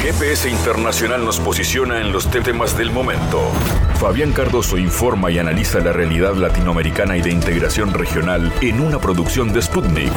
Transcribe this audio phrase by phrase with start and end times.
[0.00, 3.40] GPS Internacional nos posiciona en los temas del momento.
[3.98, 9.52] Fabián Cardoso informa y analiza la realidad latinoamericana y de integración regional en una producción
[9.52, 10.12] de Sputnik.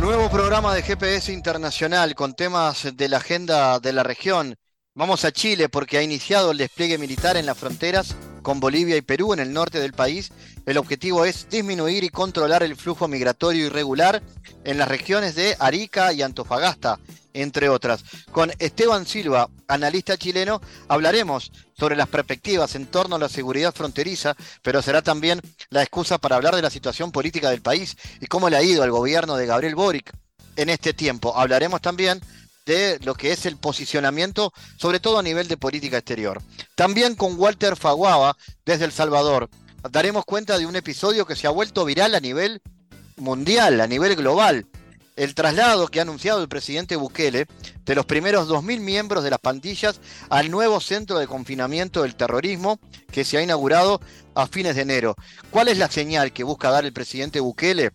[0.00, 4.56] Nuevo programa de GPS Internacional con temas de la agenda de la región.
[4.94, 9.02] Vamos a Chile porque ha iniciado el despliegue militar en las fronteras con Bolivia y
[9.02, 10.30] Perú en el norte del país.
[10.64, 14.22] El objetivo es disminuir y controlar el flujo migratorio irregular
[14.64, 17.00] en las regiones de Arica y Antofagasta,
[17.34, 18.04] entre otras.
[18.30, 24.36] Con Esteban Silva, analista chileno, hablaremos sobre las perspectivas en torno a la seguridad fronteriza,
[24.62, 28.48] pero será también la excusa para hablar de la situación política del país y cómo
[28.48, 30.12] le ha ido al gobierno de Gabriel Boric
[30.54, 31.36] en este tiempo.
[31.36, 32.20] Hablaremos también
[32.66, 36.40] de lo que es el posicionamiento, sobre todo a nivel de política exterior.
[36.76, 39.50] También con Walter Faguaba, desde El Salvador,
[39.90, 42.62] daremos cuenta de un episodio que se ha vuelto viral a nivel
[43.16, 44.66] mundial, a nivel global.
[45.14, 47.46] El traslado que ha anunciado el presidente Bukele
[47.84, 50.00] de los primeros 2.000 miembros de las pandillas
[50.30, 52.80] al nuevo centro de confinamiento del terrorismo
[53.10, 54.00] que se ha inaugurado
[54.34, 55.14] a fines de enero.
[55.50, 57.92] ¿Cuál es la señal que busca dar el presidente Bukele?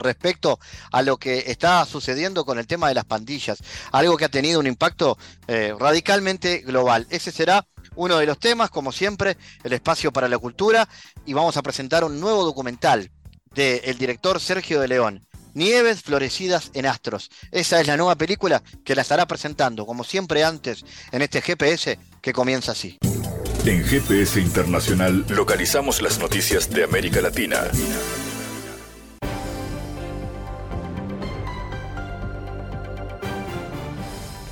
[0.00, 0.58] respecto
[0.90, 3.58] a lo que está sucediendo con el tema de las pandillas,
[3.92, 7.06] algo que ha tenido un impacto eh, radicalmente global.
[7.10, 10.88] Ese será uno de los temas, como siempre, el espacio para la cultura,
[11.26, 13.10] y vamos a presentar un nuevo documental
[13.54, 15.26] del director Sergio de León.
[15.54, 17.30] Nieves florecidas en astros.
[17.50, 21.98] Esa es la nueva película que la estará presentando, como siempre antes, en este GPS
[22.20, 22.98] que comienza así.
[23.66, 27.64] En GPS Internacional localizamos las noticias de América Latina.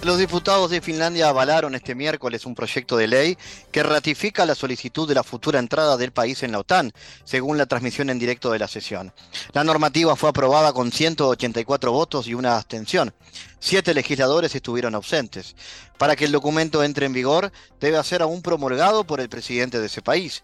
[0.08, 3.36] Los diputados de Finlandia avalaron este miércoles un proyecto de ley
[3.70, 7.66] que ratifica la solicitud de la futura entrada del país en la OTAN, según la
[7.66, 9.12] transmisión en directo de la sesión.
[9.52, 13.12] La normativa fue aprobada con 184 votos y una abstención.
[13.60, 15.54] Siete legisladores estuvieron ausentes.
[15.98, 19.88] Para que el documento entre en vigor, debe ser aún promulgado por el presidente de
[19.88, 20.42] ese país.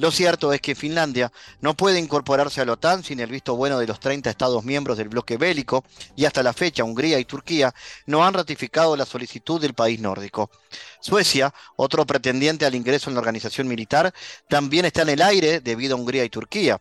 [0.00, 1.30] Lo cierto es que Finlandia
[1.60, 4.96] no puede incorporarse a la OTAN sin el visto bueno de los 30 Estados miembros
[4.96, 5.84] del bloque bélico
[6.16, 7.74] y hasta la fecha Hungría y Turquía
[8.06, 10.50] no han ratificado la solicitud del país nórdico.
[11.00, 14.14] Suecia, otro pretendiente al ingreso en la organización militar,
[14.48, 16.80] también está en el aire debido a Hungría y Turquía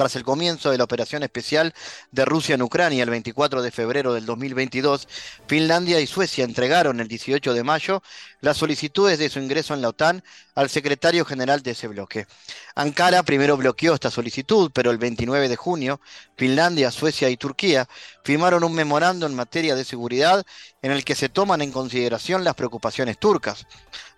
[0.00, 1.74] tras el comienzo de la operación especial
[2.10, 5.06] de Rusia en Ucrania el 24 de febrero del 2022,
[5.46, 8.02] Finlandia y Suecia entregaron el 18 de mayo
[8.40, 10.22] las solicitudes de su ingreso en la OTAN
[10.54, 12.26] al secretario general de ese bloque.
[12.74, 16.00] Ankara primero bloqueó esta solicitud, pero el 29 de junio,
[16.36, 17.88] Finlandia, Suecia y Turquía
[18.24, 20.44] firmaron un memorando en materia de seguridad
[20.82, 23.66] en el que se toman en consideración las preocupaciones turcas.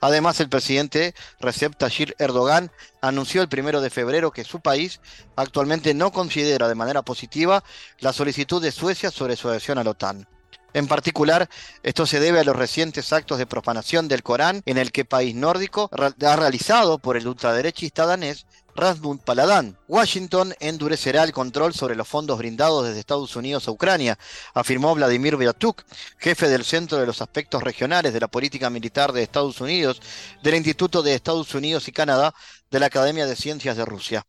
[0.01, 5.01] Además, el presidente Recep Tayyip Erdogan anunció el primero de febrero que su país
[5.37, 7.65] actualmente no considera de manera positiva
[7.99, 10.27] la solicitud de Suecia sobre su adhesión a la OTAN.
[10.75, 11.51] En particular,
[11.83, 15.35] esto se debe a los recientes actos de profanación del Corán en el que país
[15.35, 19.77] nórdico ha realizado por el ultraderechista danés Rasmund Paladán.
[19.87, 24.19] Washington endurecerá el control sobre los fondos brindados desde Estados Unidos a Ucrania,
[24.55, 25.83] afirmó Vladimir Vyatuk,
[26.17, 30.01] jefe del Centro de los Aspectos Regionales de la Política Militar de Estados Unidos
[30.43, 32.35] del Instituto de Estados Unidos y Canadá
[32.71, 34.25] de la Academia de Ciencias de Rusia.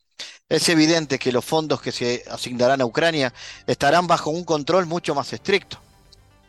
[0.50, 3.34] Es evidente que los fondos que se asignarán a Ucrania
[3.66, 5.80] estarán bajo un control mucho más estricto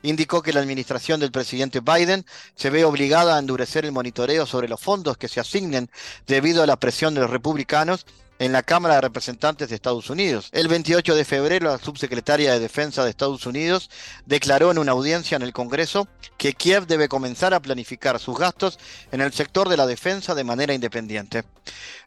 [0.04, 4.69] indicó que la administración del presidente Biden se ve obligada a endurecer el monitoreo sobre
[4.69, 5.91] los fondos que se asignen
[6.26, 8.06] debido a la presión de los republicanos
[8.38, 10.48] en la Cámara de Representantes de Estados Unidos.
[10.53, 13.91] El 28 de febrero, la subsecretaria de Defensa de Estados Unidos
[14.26, 18.78] declaró en una audiencia en el Congreso que Kiev debe comenzar a planificar sus gastos
[19.12, 21.44] en el sector de la defensa de manera independiente.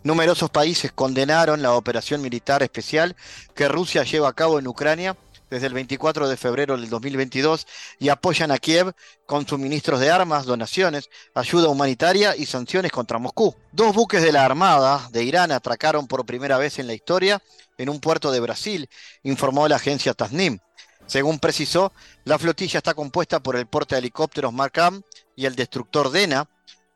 [0.04, 3.16] Numerosos países condenaron la operación militar especial
[3.56, 5.18] que Rusia lleva a cabo en Ucrania
[5.50, 7.68] desde el 24 de febrero del 2022
[8.00, 8.94] y apoyan a Kiev
[9.26, 13.56] con suministros de armas, donaciones, ayuda humanitaria y sanciones contra Moscú.
[13.72, 17.42] Dos buques de la Armada de Irán atracaron por primera vez en la historia
[17.78, 18.90] en un puerto de Brasil,
[19.24, 20.60] informó la agencia Tasnim.
[21.06, 21.94] Según precisó,
[22.26, 25.02] la flotilla está compuesta por el porte de helicópteros Markham
[25.36, 26.50] y el destructor Dena.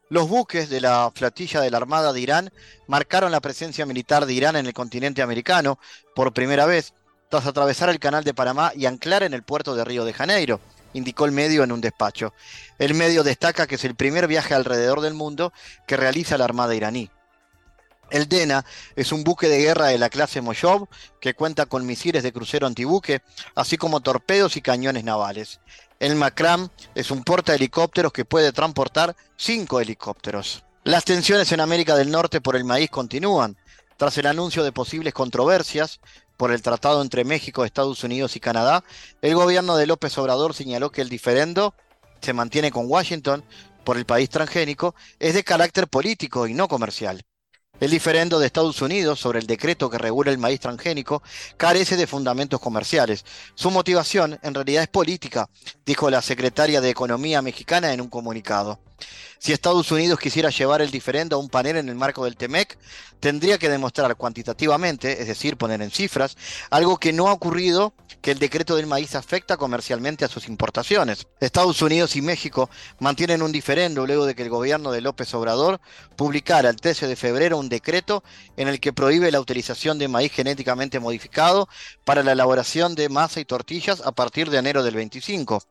[0.10, 2.52] Los buques de la flotilla de la Armada de Irán
[2.88, 5.80] marcaron la presencia militar de Irán en el continente americano
[6.14, 6.94] por primera vez
[7.32, 10.60] tras atravesar el canal de Panamá y anclar en el puerto de Río de Janeiro,
[10.94, 12.34] indicó el medio en un despacho.
[12.78, 15.54] El medio destaca que es el primer viaje alrededor del mundo
[15.88, 17.10] que realiza la Armada iraní.
[18.10, 18.66] El Dena
[18.98, 20.90] es un buque de guerra de la clase Moshov
[21.22, 23.22] que cuenta con misiles de crucero antibuque,
[23.56, 25.62] así como torpedos y cañones navales.
[26.02, 30.66] El Macram es un porta helicópteros que puede transportar cinco helicópteros.
[30.84, 33.56] Las tensiones en América del Norte por el maíz continúan.
[33.96, 36.02] Tras el anuncio de posibles controversias,
[36.42, 38.84] por el tratado entre México, Estados Unidos y Canadá,
[39.22, 41.76] el gobierno de López Obrador señaló que el diferendo
[42.20, 43.44] se mantiene con Washington
[43.84, 47.22] por el país transgénico es de carácter político y no comercial.
[47.80, 51.22] El diferendo de Estados Unidos sobre el decreto que regula el maíz transgénico
[51.58, 53.24] carece de fundamentos comerciales.
[53.54, 55.48] Su motivación en realidad es política,
[55.86, 58.80] dijo la secretaria de Economía mexicana en un comunicado.
[59.40, 62.78] Si Estados Unidos quisiera llevar el diferendo a un panel en el marco del TEMEC,
[63.20, 66.38] tendría que demostrar cuantitativamente, es decir, poner en cifras,
[66.70, 71.26] algo que no ha ocurrido, que el decreto del maíz afecta comercialmente a sus importaciones.
[71.40, 72.70] Estados Unidos y México
[73.00, 75.82] mantienen un diferendo luego de que el gobierno de López Obrador
[76.16, 78.24] publicara el 13 de febrero un decreto
[78.58, 81.68] en el que prohíbe la utilización de maíz genéticamente modificado
[82.06, 85.64] para la elaboración de masa y tortillas a partir de enero del 25.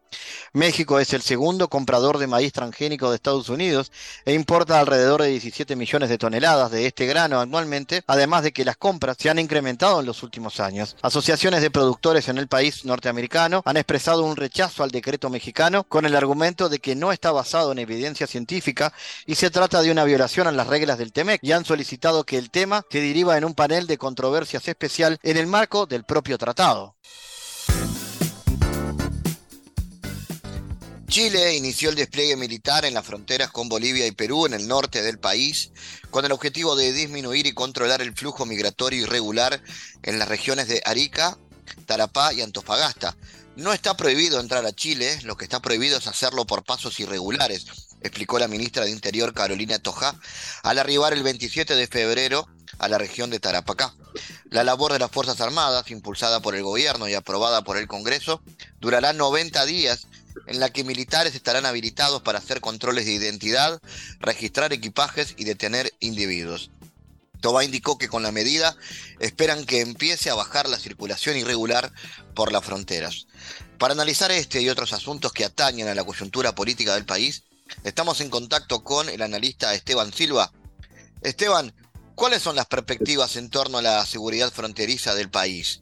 [0.53, 3.93] México es el segundo comprador de maíz transgénico de Estados Unidos
[4.25, 8.65] e importa alrededor de 17 millones de toneladas de este grano anualmente, además de que
[8.65, 10.97] las compras se han incrementado en los últimos años.
[11.03, 16.07] Asociaciones de productores en el país norteamericano han expresado un rechazo al decreto mexicano con
[16.07, 18.93] el argumento de que no está basado en evidencia científica
[19.27, 22.39] y se trata de una violación a las reglas del TEMEC y han solicitado que
[22.39, 26.39] el tema se deriva en un panel de controversias especial en el marco del propio
[26.39, 26.97] tratado.
[31.11, 35.03] Chile inició el despliegue militar en las fronteras con Bolivia y Perú en el norte
[35.03, 35.73] del país,
[36.09, 39.61] con el objetivo de disminuir y controlar el flujo migratorio irregular
[40.05, 41.37] en las regiones de Arica,
[41.87, 43.17] Tarapá y Antofagasta.
[43.57, 47.67] No está prohibido entrar a Chile, lo que está prohibido es hacerlo por pasos irregulares,
[48.03, 50.15] explicó la ministra de Interior Carolina Toja
[50.63, 52.47] al arribar el 27 de febrero
[52.79, 53.93] a la región de Tarapacá.
[54.51, 58.43] La labor de las Fuerzas Armadas, impulsada por el gobierno y aprobada por el Congreso,
[58.79, 60.07] durará 90 días
[60.47, 63.81] en la que militares estarán habilitados para hacer controles de identidad,
[64.21, 66.71] registrar equipajes y detener individuos.
[67.41, 68.77] Toba indicó que con la medida
[69.19, 71.93] esperan que empiece a bajar la circulación irregular
[72.35, 73.27] por las fronteras.
[73.79, 77.45] Para analizar este y otros asuntos que atañen a la coyuntura política del país,
[77.83, 80.53] estamos en contacto con el analista Esteban Silva.
[81.23, 81.73] Esteban,
[82.15, 85.81] ¿cuáles son las perspectivas en torno a la seguridad fronteriza del país?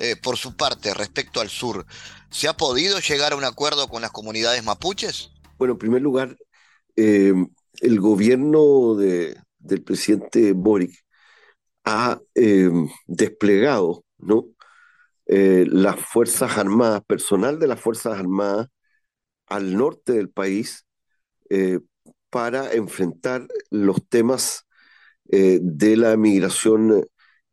[0.00, 1.86] Eh, por su parte, respecto al sur,
[2.30, 5.30] ¿se ha podido llegar a un acuerdo con las comunidades mapuches?
[5.58, 6.36] Bueno, en primer lugar,
[6.96, 7.32] eh,
[7.80, 11.04] el gobierno del presidente Boric
[11.84, 12.70] ha eh,
[13.06, 14.46] desplegado ¿no?
[15.26, 18.68] las Fuerzas Armadas, personal de las Fuerzas Armadas
[19.46, 20.86] al norte del país
[22.30, 24.64] para enfrentar los temas
[25.24, 27.04] de la migración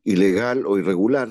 [0.04, 1.28] ilegal o irregular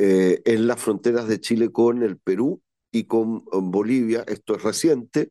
[0.00, 2.62] eh, en las fronteras de Chile con el Perú
[2.92, 4.24] y con Bolivia.
[4.28, 5.30] Esto es reciente,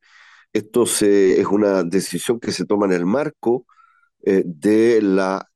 [0.54, 3.66] esto es una decisión que se toma en el marco
[4.26, 5.50] eh, de la,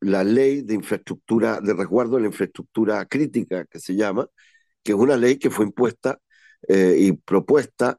[0.00, 4.26] la ley de infraestructura, de resguardo de la infraestructura crítica, que se llama,
[4.82, 6.18] que es una ley que fue impuesta
[6.68, 7.98] eh, y propuesta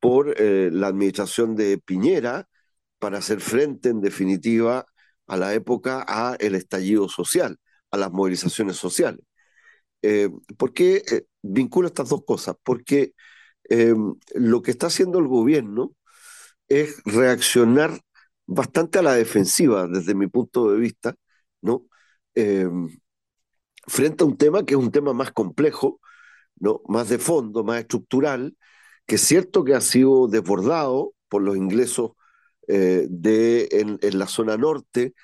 [0.00, 2.48] por la administración de Piñera
[2.98, 4.86] para hacer frente, en definitiva,
[5.28, 7.58] a la época a el estallido social
[7.90, 9.20] a las movilizaciones sociales.
[10.02, 12.56] Eh, ¿Por qué eh, vinculo estas dos cosas?
[12.62, 13.14] Porque
[13.70, 13.94] eh,
[14.34, 15.94] lo que está haciendo el gobierno
[16.68, 18.00] es reaccionar
[18.46, 21.14] bastante a la defensiva, desde mi punto de vista,
[21.62, 21.86] ¿no?
[23.86, 26.00] frente a un tema que es un tema más complejo,
[26.56, 26.80] ¿no?
[26.88, 28.56] más de fondo, más estructural,
[29.06, 32.12] que es cierto que ha sido desbordado por los ingresos
[32.68, 35.14] en, la zona norte,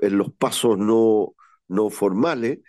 [0.00, 1.34] en los pasos no,
[1.68, 2.60] no formales,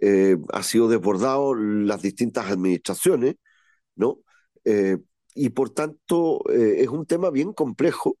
[0.00, 3.36] eh, ha sido desbordado las distintas administraciones,
[3.96, 4.20] ¿no?
[4.64, 4.98] Eh,
[5.34, 8.18] y por tanto eh, es un tema bien complejo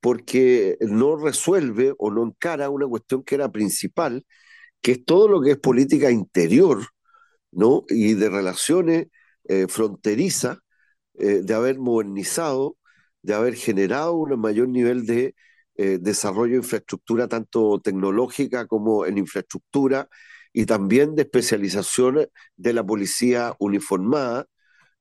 [0.00, 4.24] porque no resuelve o no encara una cuestión que era principal,
[4.82, 6.86] que es todo lo que es política interior,
[7.52, 7.84] ¿no?
[7.88, 9.08] Y de relaciones
[9.68, 10.58] fronterizas,
[11.14, 12.76] de haber modernizado,
[13.22, 15.34] de haber generado un mayor nivel de
[15.78, 20.08] eh, desarrollo de infraestructura tanto tecnológica como en infraestructura
[20.52, 24.46] y también de especialización de la policía uniformada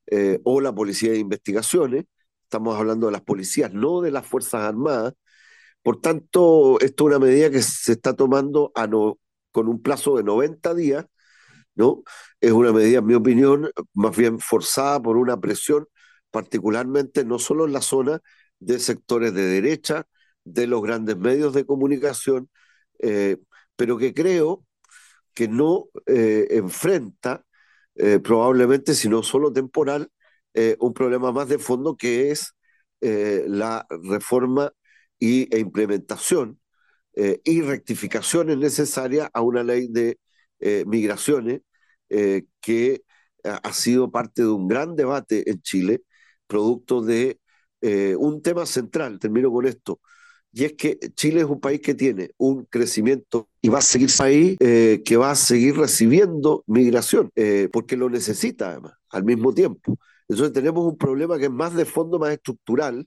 [0.08, 2.06] eh, o la policía de investigaciones.
[2.44, 5.14] Estamos hablando de las policías, no de las Fuerzas Armadas.
[5.84, 9.20] Por tanto, esto es una medida que se está tomando a no,
[9.52, 11.06] con un plazo de 90 días,
[11.76, 12.04] ¿no?
[12.42, 15.88] Es una medida, en mi opinión, más bien forzada por una presión,
[16.32, 18.22] particularmente no solo en la zona
[18.60, 20.08] de sectores de derecha,
[20.46, 22.50] de los grandes medios de comunicación,
[23.00, 23.38] eh,
[23.76, 24.66] pero que creo
[25.34, 27.46] que no eh, enfrenta
[27.96, 30.10] eh, probablemente, si no solo temporal,
[30.80, 32.54] un problema más de fondo que es
[33.02, 34.72] la reforma
[35.20, 36.62] y, e implementación
[37.14, 40.18] y rectificaciones necesarias a una ley de
[40.86, 41.62] migraciones
[42.62, 43.02] que
[43.44, 46.04] ha sido parte de un gran debate en Chile
[46.48, 47.40] producto de
[48.18, 50.00] un tema central, termino con esto,
[50.56, 54.10] y es que Chile es un país que tiene un crecimiento y va a seguir
[54.18, 59.54] país eh, que va a seguir recibiendo migración, eh, porque lo necesita además, al mismo
[59.54, 60.00] tiempo.
[60.30, 63.06] Entonces tenemos un problema que es más de fondo, más estructural,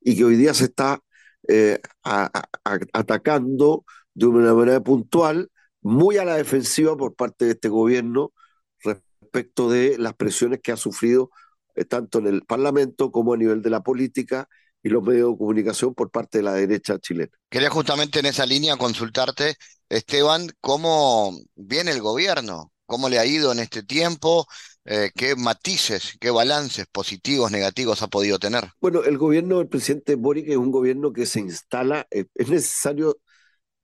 [0.00, 1.00] y que hoy día se está
[1.46, 5.48] eh, atacando de una manera puntual,
[5.82, 8.32] muy a la defensiva por parte de este gobierno
[8.82, 11.30] respecto de las presiones que ha sufrido
[11.88, 14.48] tanto en el Parlamento como a nivel de la política
[14.82, 17.30] y los medios de comunicación por parte de la derecha chilena.
[17.48, 19.56] Quería justamente en esa línea consultarte,
[19.88, 24.46] Esteban, cómo viene el gobierno, cómo le ha ido en este tiempo,
[24.84, 28.68] eh, qué matices, qué balances positivos, negativos ha podido tener.
[28.80, 33.18] Bueno, el gobierno del presidente Boric es un gobierno que se instala, eh, es necesario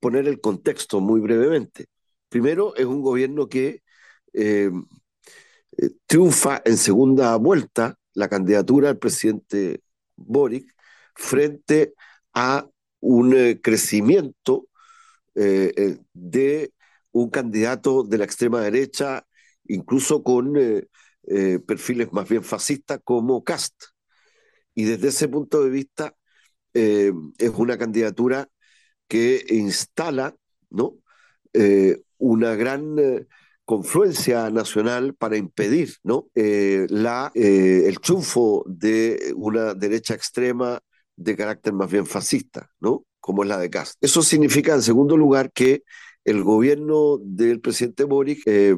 [0.01, 1.87] poner el contexto muy brevemente.
[2.29, 3.83] Primero, es un gobierno que
[4.33, 4.71] eh,
[6.07, 9.83] triunfa en segunda vuelta la candidatura del presidente
[10.17, 10.76] Boric
[11.17, 11.95] frente
[12.35, 12.69] a
[13.01, 14.69] un eh, crecimiento
[15.35, 16.73] eh, eh, de
[17.13, 19.27] un candidato de la extrema derecha,
[19.65, 20.55] incluso con
[21.67, 23.75] perfiles más bien fascistas como Cast.
[24.75, 26.15] Y desde ese punto de vista
[26.75, 28.49] es una candidatura
[29.09, 30.37] que instala
[30.69, 30.99] ¿no?
[32.19, 32.97] una gran
[33.65, 36.29] confluencia nacional para impedir ¿no?
[36.35, 40.81] la, el triunfo de una derecha extrema
[41.17, 43.05] de carácter más bien fascista, ¿no?
[43.21, 43.97] Como es la de Cast.
[44.01, 45.83] Eso significa, en segundo lugar, que
[46.27, 48.75] el gobierno del presidente Boric eh,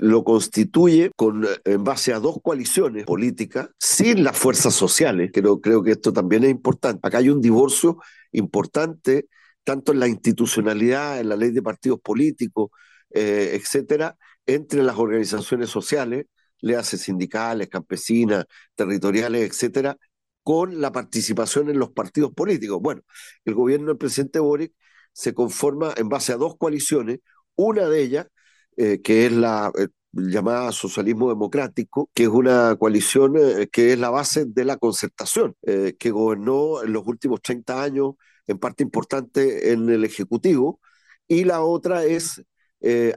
[0.00, 5.82] lo constituye con, en base a dos coaliciones políticas sin las fuerzas sociales, creo, creo
[5.82, 7.06] que esto también es importante.
[7.06, 7.98] Acá hay un divorcio
[8.32, 9.28] importante,
[9.62, 12.70] tanto en la institucionalidad, en la ley de partidos políticos,
[13.10, 16.26] eh, etcétera, entre las organizaciones sociales,
[16.60, 19.98] le hace sindicales, campesinas, territoriales, etcétera,
[20.46, 22.80] con la participación en los partidos políticos.
[22.80, 23.02] Bueno,
[23.44, 24.72] el gobierno del presidente Boric
[25.12, 27.18] se conforma en base a dos coaliciones,
[27.56, 28.28] una de ellas,
[28.76, 33.98] eh, que es la eh, llamada socialismo democrático, que es una coalición eh, que es
[33.98, 38.14] la base de la concertación, que gobernó en los últimos 30 años
[38.46, 40.80] en parte importante en el Ejecutivo,
[41.26, 42.40] y la otra es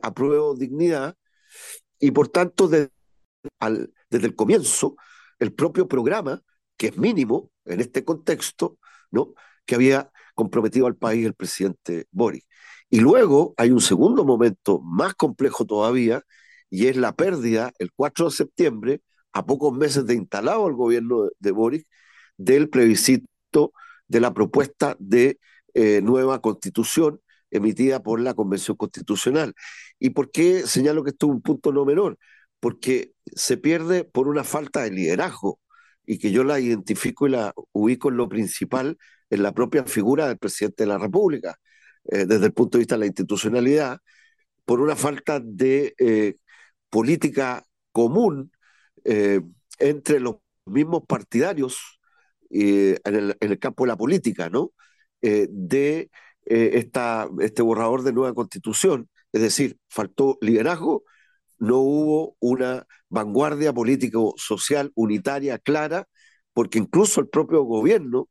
[0.02, 1.16] Apruebo Dignidad,
[2.00, 2.90] y por tanto desde
[4.12, 4.96] el comienzo
[5.38, 6.42] el propio programa
[6.80, 8.80] que es mínimo en este contexto,
[9.12, 9.34] ¿no?
[9.66, 12.44] que había comprometido al país el presidente Boris.
[12.90, 16.24] Y luego hay un segundo momento más complejo todavía,
[16.70, 19.02] y es la pérdida, el 4 de septiembre,
[19.34, 21.86] a pocos meses de instalado el gobierno de Boris,
[22.38, 23.74] del plebiscito
[24.08, 25.40] de la propuesta de
[25.74, 27.20] eh, nueva constitución
[27.52, 29.54] emitida por la Convención Constitucional.
[30.00, 32.18] ¿Y por qué señalo que esto es un punto no menor?
[32.62, 35.60] Porque se pierde por una falta de liderazgo
[36.10, 38.98] y que yo la identifico y la ubico en lo principal
[39.30, 41.56] en la propia figura del presidente de la República,
[42.06, 44.00] eh, desde el punto de vista de la institucionalidad,
[44.66, 46.34] por una falta de eh,
[46.90, 48.52] política común
[49.04, 49.42] eh,
[49.78, 52.00] entre los mismos partidarios
[52.50, 54.72] en el, en, el, campo de la política, ¿no?
[55.22, 56.10] de
[56.44, 59.08] esta, este borrador de nueva constitución.
[59.32, 61.04] Es decir, faltó liderazgo,
[61.60, 66.08] no hubo una vanguardia político-social unitaria clara,
[66.54, 68.30] porque incluso el propio gobierno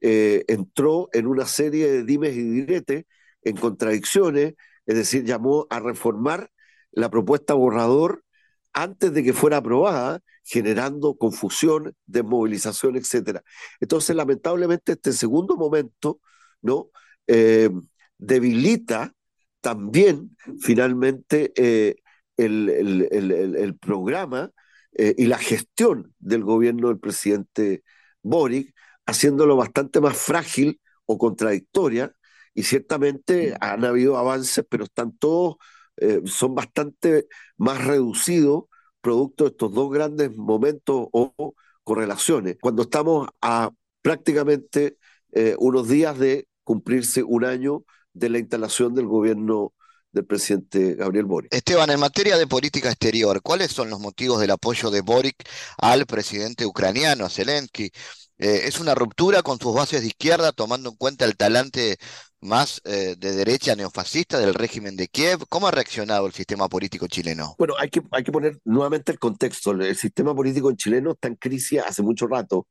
[0.00, 3.04] eh, entró en una serie de dimes y diretes,
[3.42, 4.54] en contradicciones,
[4.86, 6.50] es decir, llamó a reformar
[6.92, 8.24] la propuesta borrador
[8.72, 13.40] antes de que fuera aprobada, generando confusión, desmovilización, etc.
[13.80, 16.20] Entonces, lamentablemente, este segundo momento
[16.62, 16.90] ¿no?
[17.26, 17.70] Eh,
[18.18, 19.14] debilita
[19.60, 21.96] también finalmente eh,
[22.44, 24.50] el, programa
[24.92, 27.82] eh, y la gestión del gobierno del presidente
[28.22, 28.74] Boric,
[29.06, 32.14] haciéndolo bastante más frágil o contradictoria,
[32.54, 35.56] y ciertamente han habido avances, pero están todos,
[35.96, 38.64] eh, son bastante más reducidos,
[39.00, 41.54] producto de estos dos grandes momentos o
[41.84, 42.56] correlaciones.
[42.60, 43.70] Cuando estamos a
[44.02, 44.96] prácticamente
[45.32, 49.72] eh, unos días de cumplirse un año de la instalación del gobierno
[50.12, 51.54] del presidente Gabriel Boric.
[51.54, 55.36] Esteban, en materia de política exterior, ¿cuáles son los motivos del apoyo de Boric
[55.78, 57.90] al presidente ucraniano, a Zelensky?
[58.38, 61.98] Eh, ¿Es una ruptura con sus bases de izquierda, tomando en cuenta el talante
[62.40, 65.40] más eh, de derecha neofascista del régimen de Kiev?
[65.48, 67.54] ¿Cómo ha reaccionado el sistema político chileno?
[67.58, 69.72] Bueno, hay que, hay que poner nuevamente el contexto.
[69.72, 72.66] El sistema político chileno está en crisis hace mucho rato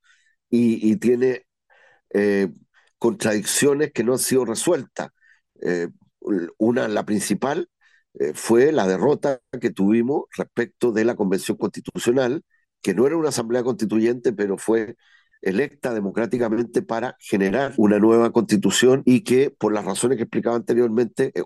[0.50, 1.46] y, tiene
[2.10, 2.50] eh,
[2.98, 5.10] contradicciones que no han sido resueltas
[6.58, 7.70] una, la principal
[8.16, 12.44] eh, fue la derrota que tuvimos respecto de la Convención Constitucional
[12.82, 14.96] que no era una asamblea constituyente, pero fue
[15.42, 21.32] electa democráticamente para generar una nueva constitución y que, por las razones que explicaba anteriormente,
[21.36, 21.44] eh,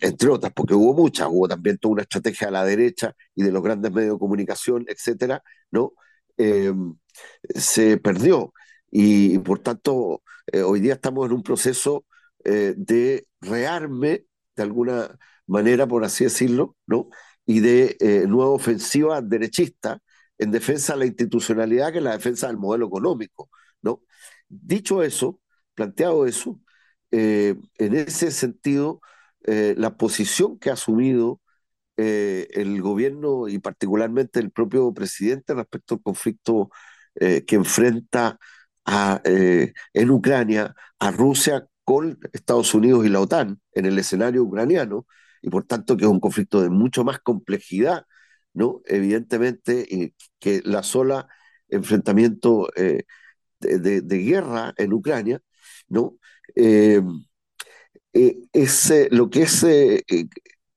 [0.00, 3.52] entre otras, porque hubo muchas, hubo también toda una estrategia a la derecha y de
[3.52, 5.92] los grandes medios de comunicación, etcétera, ¿no?
[6.36, 6.96] Em,
[7.54, 8.52] se perdió.
[8.90, 12.04] Y, por tanto, eh, hoy día estamos en un proceso
[12.44, 17.08] de rearme, de alguna manera, por así decirlo, ¿no?
[17.46, 17.96] Y de
[18.28, 20.00] nueva ofensiva derechista
[20.38, 23.50] en defensa de la institucionalidad que en la defensa del modelo económico,
[23.82, 24.02] ¿no?
[24.48, 25.40] Dicho eso,
[25.74, 26.60] planteado eso,
[27.10, 29.00] eh, en ese sentido,
[29.44, 31.40] eh, la posición que ha asumido
[31.96, 36.70] eh, el gobierno y particularmente el propio presidente respecto al conflicto
[37.14, 38.38] que enfrenta
[39.24, 45.06] en Ucrania a Rusia con Estados Unidos y la OTAN en el escenario ucraniano,
[45.42, 48.06] y por tanto que es un conflicto de mucho más complejidad
[48.54, 48.82] ¿no?
[48.86, 51.28] Evidentemente que la sola
[51.68, 53.04] enfrentamiento eh,
[53.60, 55.40] de, guerra en Ucrania,
[55.88, 56.18] ¿no?
[56.54, 57.02] Eh,
[58.12, 59.64] eh, es lo que es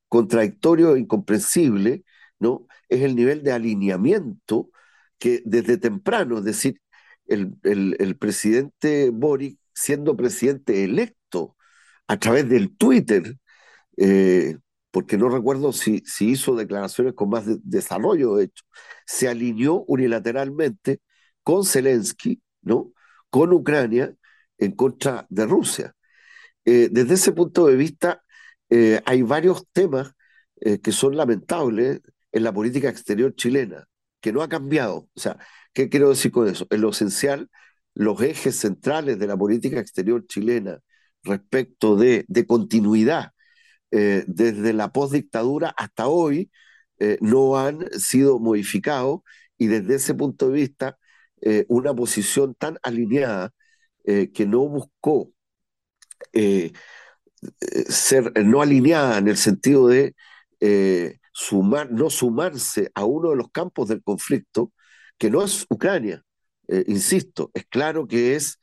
[0.07, 2.05] contradictorio e incomprensible,
[2.39, 2.67] ¿no?
[2.89, 4.69] Es el nivel de alineamiento
[5.17, 6.81] que desde temprano, es decir,
[7.27, 11.57] el, el presidente Boric, siendo presidente electo
[12.07, 13.37] a través del Twitter,
[14.95, 18.63] porque no recuerdo si, hizo declaraciones con más desarrollo, de hecho,
[19.05, 21.01] se alineó unilateralmente
[21.43, 22.93] con Zelensky, ¿no?
[23.29, 24.15] con Ucrania,
[24.57, 25.95] en contra de Rusia.
[26.65, 28.23] Eh, desde ese punto de vista,
[28.69, 30.13] eh, hay varios temas
[30.61, 32.01] eh, que son lamentables
[32.31, 33.85] en la política exterior chilena,
[34.21, 35.09] que no ha cambiado.
[35.13, 35.37] O sea,
[35.73, 36.67] ¿qué quiero decir con eso?
[36.69, 37.49] En lo esencial,
[37.95, 40.79] los ejes centrales de la política exterior chilena
[41.23, 43.31] respecto de, de continuidad
[43.91, 46.51] eh, desde la postdictadura hasta hoy
[46.99, 49.21] eh, no han sido modificados
[49.57, 50.97] y desde ese punto de vista
[51.41, 53.51] eh, una posición tan alineada
[54.05, 55.31] que no buscó
[57.89, 60.15] ser no alineada en el sentido de
[61.31, 64.71] sumar, no sumarse a uno de los campos del conflicto,
[65.17, 66.23] que no es Ucrania.
[66.87, 68.59] Insisto, es claro que es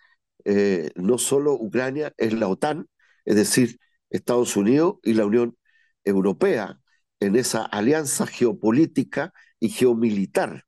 [0.97, 2.89] no solo Ucrania, es la OTAN,
[3.25, 3.79] es decir,
[4.11, 5.57] Estados Unidos y la Unión
[6.05, 6.79] Europea
[7.21, 10.65] en esa alianza geopolítica y geomilitar,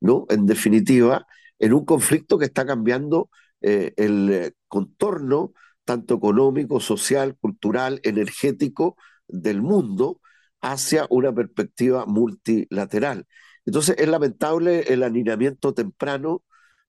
[0.00, 0.26] ¿no?
[0.28, 1.26] En definitiva,
[1.58, 3.30] en un conflicto que está cambiando
[3.62, 8.96] eh, el eh, contorno tanto económico, social, cultural, energético
[9.28, 10.20] del mundo
[10.60, 13.26] hacia una perspectiva multilateral.
[13.66, 16.42] Entonces es lamentable el alineamiento temprano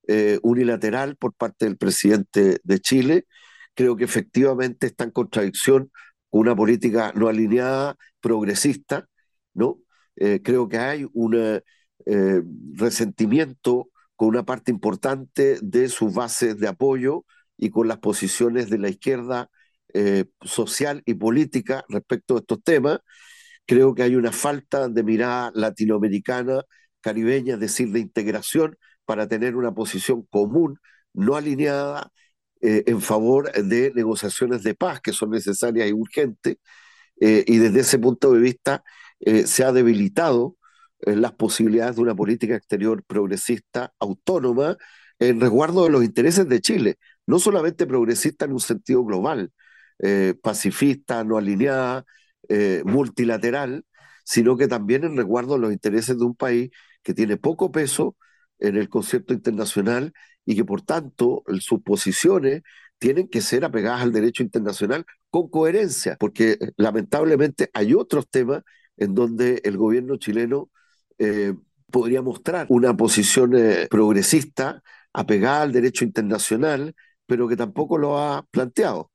[0.08, 3.26] eh, unilateral por parte del presidente de Chile
[3.74, 5.92] creo que efectivamente está en contradicción
[6.30, 9.08] con una política no alineada, progresista,
[9.54, 9.80] ¿no?
[10.16, 12.42] Eh, creo que hay un eh,
[12.74, 17.26] resentimiento con una parte importante de sus bases de apoyo
[17.58, 19.50] y con las posiciones de la izquierda
[20.42, 23.00] social y política respecto a estos temas.
[23.66, 26.64] Creo que hay una falta de mirada latinoamericana,
[27.02, 30.80] caribeña, es decir, de integración para tener una posición común,
[31.14, 32.12] no alineada,
[32.62, 36.58] eh, en favor de negociaciones de paz que son necesarias y urgentes,
[37.22, 38.84] eh, y desde ese punto de vista
[39.20, 40.58] eh, se ha debilitado
[41.02, 44.78] las posibilidades de una política exterior progresista, autónoma,
[45.20, 49.52] en resguardo de los intereses de Chile, no solamente progresista en un sentido global,
[50.42, 52.06] pacifista, no alineada,
[52.86, 53.86] multilateral,
[54.24, 56.72] sino que también en resguardo de los intereses de un país
[57.04, 58.16] que tiene poco peso
[58.60, 60.14] en el concierto internacional
[60.46, 62.62] y que por tanto sus posiciones
[62.98, 68.64] tienen que ser apegadas al derecho internacional con coherencia, porque eh, lamentablemente hay otros temas
[68.98, 70.70] en donde el gobierno chileno
[71.18, 71.54] eh,
[71.92, 74.82] podría mostrar una posición eh, progresista
[75.14, 79.12] apegada al derecho internacional, pero que tampoco lo ha planteado.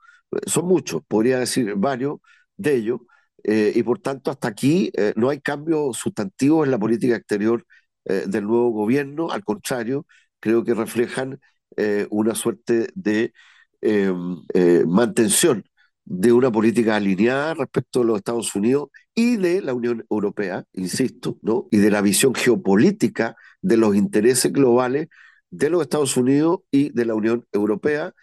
[0.46, 2.20] Son muchos, podría decir varios
[2.56, 3.00] de ellos,
[3.42, 7.64] y por tanto hasta aquí no hay cambios sustantivos en la política exterior
[8.04, 10.06] del nuevo gobierno, al contrario,
[10.40, 11.38] creo que reflejan
[11.76, 13.32] eh, una suerte de
[13.80, 15.64] em, eh, mantención
[16.04, 21.38] de una política alineada respecto a los Estados Unidos y de la Unión Europea, insisto,
[21.42, 21.68] ¿no?
[21.70, 25.08] y de la visión geopolítica de los intereses globales
[25.50, 28.14] de los Estados Unidos y de la Unión Europea.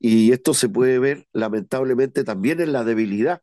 [0.00, 3.42] Y esto se puede ver lamentablemente también en la debilidad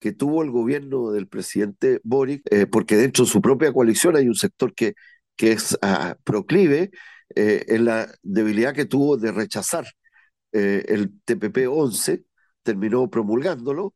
[0.00, 4.28] que tuvo el gobierno del presidente Boric, eh, porque dentro de su propia coalición hay
[4.28, 4.94] un sector que,
[5.36, 6.90] que es ah, proclive
[7.34, 9.86] eh, en la debilidad que tuvo de rechazar
[10.52, 12.24] eh, el TPP-11,
[12.62, 13.94] terminó promulgándolo,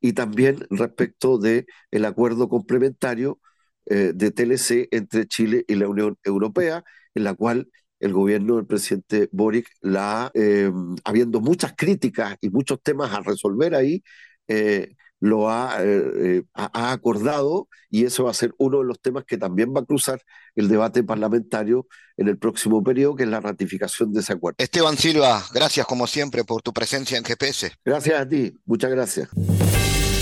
[0.00, 3.40] y también respecto del el acuerdo complementario
[3.86, 7.70] eh, de TLC entre Chile y la Unión Europea, en la cual
[8.00, 10.70] el gobierno del presidente Boric, la, eh,
[11.04, 14.02] habiendo muchas críticas y muchos temas a resolver ahí,
[14.48, 19.24] eh, lo ha, eh, ha, acordado y eso va a ser uno de los temas
[19.24, 20.20] que también va a cruzar
[20.54, 24.56] el debate parlamentario en el próximo periodo, que es la ratificación de ese acuerdo.
[24.58, 27.72] Esteban Silva, gracias como siempre por tu presencia en GPS.
[27.84, 29.28] Gracias a ti, muchas gracias.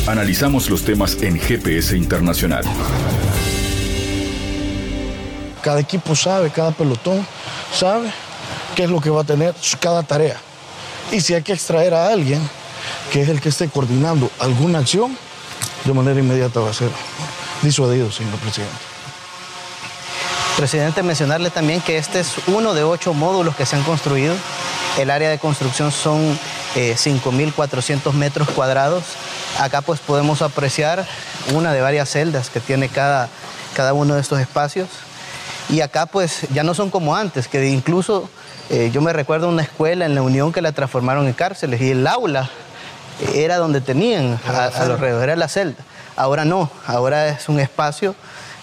[0.06, 2.64] Analizamos los temas en GPS Internacional.
[5.62, 7.26] Cada equipo sabe, cada pelotón
[7.72, 8.12] sabe
[8.76, 10.38] qué es lo que va a tener cada tarea.
[11.10, 12.40] Y si hay que extraer a alguien,
[13.12, 15.16] que es el que esté coordinando alguna acción,
[15.84, 16.90] de manera inmediata va a ser
[17.62, 18.74] disuadido, señor presidente.
[20.56, 24.36] Presidente, mencionarle también que este es uno de ocho módulos que se han construido.
[24.98, 26.38] El área de construcción son
[26.76, 29.02] 5.400 eh, metros cuadrados.
[29.58, 31.04] Acá pues podemos apreciar
[31.54, 33.28] una de varias celdas que tiene cada,
[33.74, 34.88] cada uno de estos espacios.
[35.70, 38.30] Y acá pues ya no son como antes, que incluso
[38.70, 41.90] eh, yo me recuerdo una escuela en la Unión que la transformaron en cárceles y
[41.90, 42.48] el aula
[43.34, 45.82] era donde tenían a, a los alrededor, era la celda.
[46.16, 48.14] Ahora no, ahora es un espacio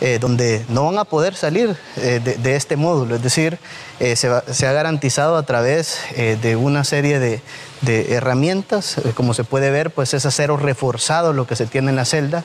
[0.03, 3.17] eh, donde no van a poder salir eh, de, este módulo.
[3.17, 3.59] Es decir,
[3.99, 7.39] eh, se, ha garantizado a través de una serie de,
[7.87, 8.97] herramientas.
[9.15, 12.43] como se puede ver, pues es acero reforzado lo que se tiene en la celda.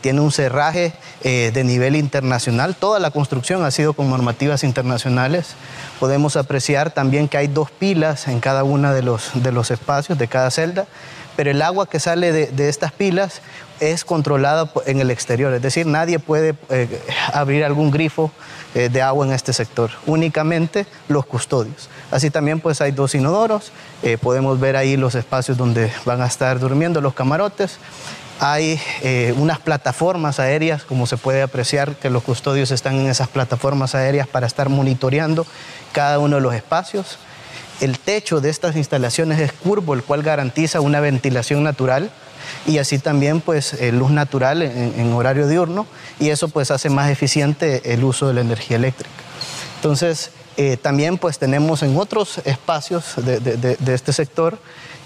[0.00, 2.74] tiene un cerraje de nivel internacional.
[2.74, 5.54] Toda la construcción ha sido con normativas internacionales.
[6.00, 10.18] Podemos apreciar también que hay dos pilas en cada uno de los, de los espacios
[10.18, 10.86] de cada celda
[11.36, 13.40] pero el agua que sale de, estas pilas
[13.80, 18.30] es controlada en el exterior, es decir, nadie puede eh, abrir algún grifo
[18.74, 21.88] eh, de agua en este sector, únicamente los custodios.
[22.14, 23.72] Así también pues hay dos inodoros,
[24.04, 27.78] eh, podemos ver ahí los espacios donde van a estar durmiendo los camarotes.
[28.38, 28.80] Hay
[29.36, 34.28] unas plataformas aéreas, como se puede apreciar, que los custodios están en esas plataformas aéreas
[34.28, 35.44] para estar monitoreando
[35.92, 37.18] cada uno de los espacios.
[37.80, 42.10] El techo de estas instalaciones es curvo, el cual garantiza una ventilación natural
[42.66, 45.86] y así también pues eh, luz natural en, horario diurno
[46.20, 49.10] y eso pues hace más eficiente el uso de la energía eléctrica.
[49.76, 54.58] Entonces, eh, también pues tenemos en otros espacios de este sector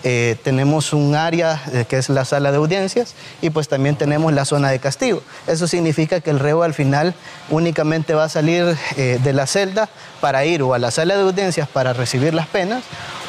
[0.05, 4.33] eh, tenemos un área eh, que es la sala de audiencias y pues también tenemos
[4.33, 5.23] la zona de castigo.
[5.49, 7.15] Eso significa que el reo al final
[7.51, 9.89] únicamente va a salir de la celda
[10.21, 12.85] para ir o a la sala de audiencias para recibir las penas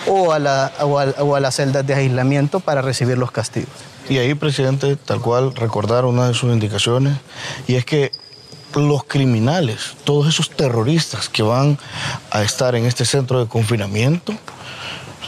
[0.07, 3.73] o a, la, o, a, las celdas de aislamiento para recibir los castigos.
[4.07, 7.17] Y ahí, presidente, tal cual recordar una de sus indicaciones,
[7.67, 8.11] y es que
[8.75, 11.77] los criminales, todos esos terroristas que van
[12.31, 14.33] a estar en este centro de confinamiento,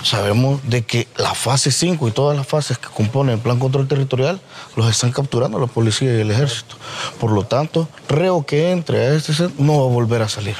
[0.03, 3.87] sabemos de que la fase 5 y todas las fases que componen el plan control
[3.87, 4.41] territorial
[4.75, 6.75] los están capturando la policía y el ejército.
[7.19, 10.55] Por lo tanto, reo que entre a este centro no va a volver a salir.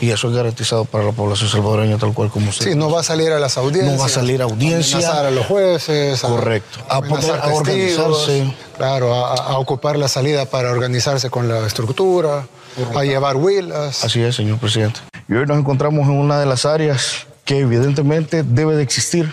[0.00, 2.64] Y eso es garantizado para la población salvadoreña tal cual como usted.
[2.64, 3.94] Sí, no va a salir a las audiencias.
[3.94, 5.10] No va a salir a audiencia.
[5.10, 6.20] A a los jueces.
[6.20, 6.78] Correcto.
[6.88, 8.54] A, poder organizarse.
[8.76, 12.46] Claro, a, ocupar la salida para organizarse con la estructura,
[12.94, 14.04] a llevar huilas.
[14.04, 15.00] Así es, señor presidente.
[15.28, 19.32] Y hoy nos encontramos en una de las áreas que evidentemente debe de existir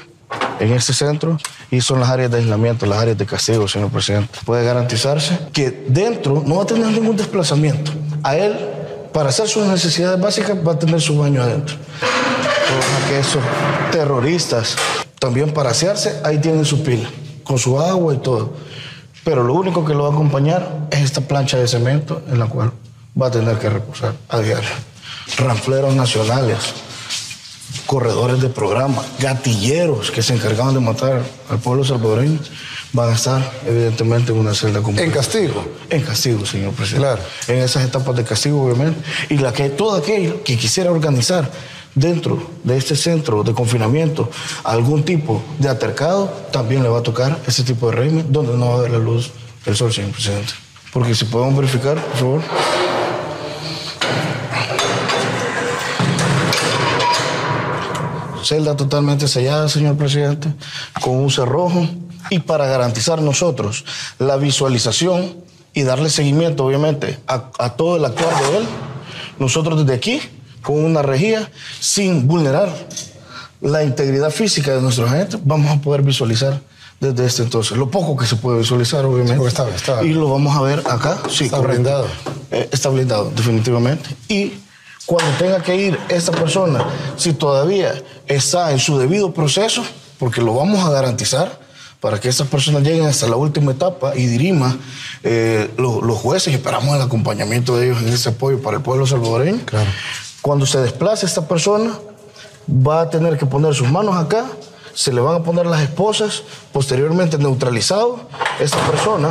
[0.60, 1.38] en este centro
[1.72, 4.40] y son las áreas de aislamiento, las áreas de castigo, señor presidente.
[4.46, 7.92] Puede garantizarse que dentro no va a tener ningún desplazamiento.
[8.24, 8.58] A él,
[9.16, 11.78] para hacer sus necesidades básicas, va a tener su baño adentro.
[13.08, 13.42] que esos
[13.90, 14.76] terroristas,
[15.20, 17.08] también para asearse, ahí tienen su pila,
[17.46, 18.52] con su agua y todo.
[19.24, 22.48] Pero lo único que lo va a acompañar es esta plancha de cemento en la
[22.48, 22.74] cual
[23.20, 24.70] va a tener que reposar a diario.
[25.38, 26.58] Ranfleros nacionales,
[27.86, 32.40] corredores de programa, gatilleros que se encargaban de matar al pueblo salvadoreño,
[32.94, 35.00] van a estar evidentemente en una celda común.
[35.00, 35.66] ¿En castigo?
[35.90, 37.08] En castigo, señor presidente.
[37.08, 37.22] Claro.
[37.48, 39.00] En esas etapas de castigo, obviamente.
[39.30, 41.52] Y la que todo aquel que quisiera organizar
[41.94, 44.30] dentro de este centro de confinamiento
[44.64, 48.68] algún tipo de atercado, también le va a tocar ese tipo de régimen donde no
[48.68, 49.32] va a haber la luz
[49.66, 50.54] del sol, señor presidente.
[50.94, 52.42] Porque si podemos verificar, por favor.
[58.46, 60.54] Celda totalmente sellada, señor presidente,
[61.02, 61.88] con un cerrojo
[62.30, 63.86] y para garantizar nosotros
[64.20, 65.36] la visualización
[65.74, 68.66] y darle seguimiento, obviamente, a, todo el actuar de él,
[69.40, 70.22] nosotros desde aquí,
[70.62, 72.74] con una rejilla, sin vulnerar
[73.62, 76.62] la integridad física de nuestros agentes, vamos a poder visualizar
[77.00, 77.78] desde este entonces.
[77.78, 79.36] Lo poco que se puede visualizar, obviamente.
[80.04, 81.18] Y lo vamos a ver acá.
[81.30, 82.08] Sí, está blindado.
[82.52, 84.10] Eh, está blindado, definitivamente.
[84.30, 84.54] Y
[85.06, 86.84] cuando tenga que ir esta persona,
[87.16, 87.94] si todavía
[88.28, 89.84] está en su debido proceso,
[90.18, 91.60] porque lo vamos a garantizar
[92.00, 94.78] para que estas personas lleguen hasta la última etapa y dirima
[95.24, 99.06] eh, los, jueces y esperamos el acompañamiento de ellos en ese apoyo para el pueblo
[99.06, 99.62] salvadoreño.
[99.66, 99.90] Claro.
[100.42, 101.94] Cuando se desplace esta persona,
[102.70, 104.46] va a tener que poner sus manos acá,
[104.94, 108.28] se le van a poner las esposas, posteriormente neutralizado,
[108.60, 109.30] esta persona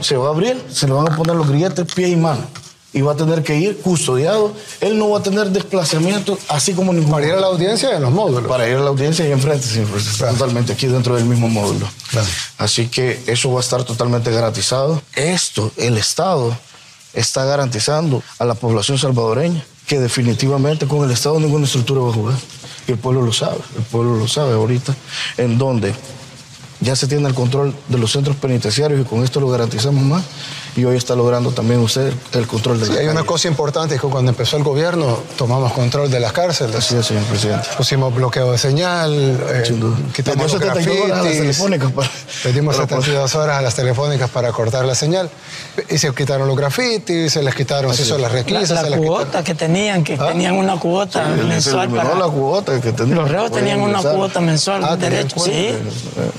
[0.00, 2.42] se va a abrir, se le van a poner los grilletes, pie y mano
[2.92, 4.52] y va a tener que ir custodiado.
[4.80, 7.10] Él no va a tener desplazamiento, así como ningún.
[7.10, 8.48] Para ir a la audiencia en los módulos.
[8.48, 11.88] Para ir a la audiencia y enfrente, siempre, totalmente aquí dentro del mismo módulo.
[12.56, 15.02] Así que eso va a estar totalmente garantizado.
[15.14, 16.56] Esto, el Estado
[17.12, 22.12] está garantizando a la población salvadoreña que definitivamente con el Estado ninguna estructura va a
[22.12, 22.36] jugar.
[22.86, 24.94] Y el pueblo lo sabe, el pueblo lo sabe ahorita,
[25.38, 25.94] en donde
[26.80, 30.22] ya se tiene el control de los centros penitenciarios y con esto lo garantizamos más
[30.76, 34.00] y hoy está logrando también usted el control de sí, Hay una cosa importante es
[34.00, 36.76] que cuando empezó el gobierno tomamos control de las cárceles.
[36.76, 37.68] Así es, señor presidente.
[37.76, 39.62] Pusimos bloqueo de señal, eh,
[40.14, 42.10] quitamos los grafitis, horas a las telefónicas para,
[42.42, 45.30] pedimos 72 horas a las telefónicas para cortar la señal
[45.88, 48.88] y se quitaron los grafitis, se les quitaron se hizo las requisas.
[48.88, 50.28] La, cuota que tenían, que ¿Ah?
[50.28, 51.88] tenían una cuota mensual.
[51.90, 52.14] para...
[52.14, 53.18] la cuota que tenían.
[53.18, 55.70] Los reos tenían una cuota mensual, ah, derecho, sí.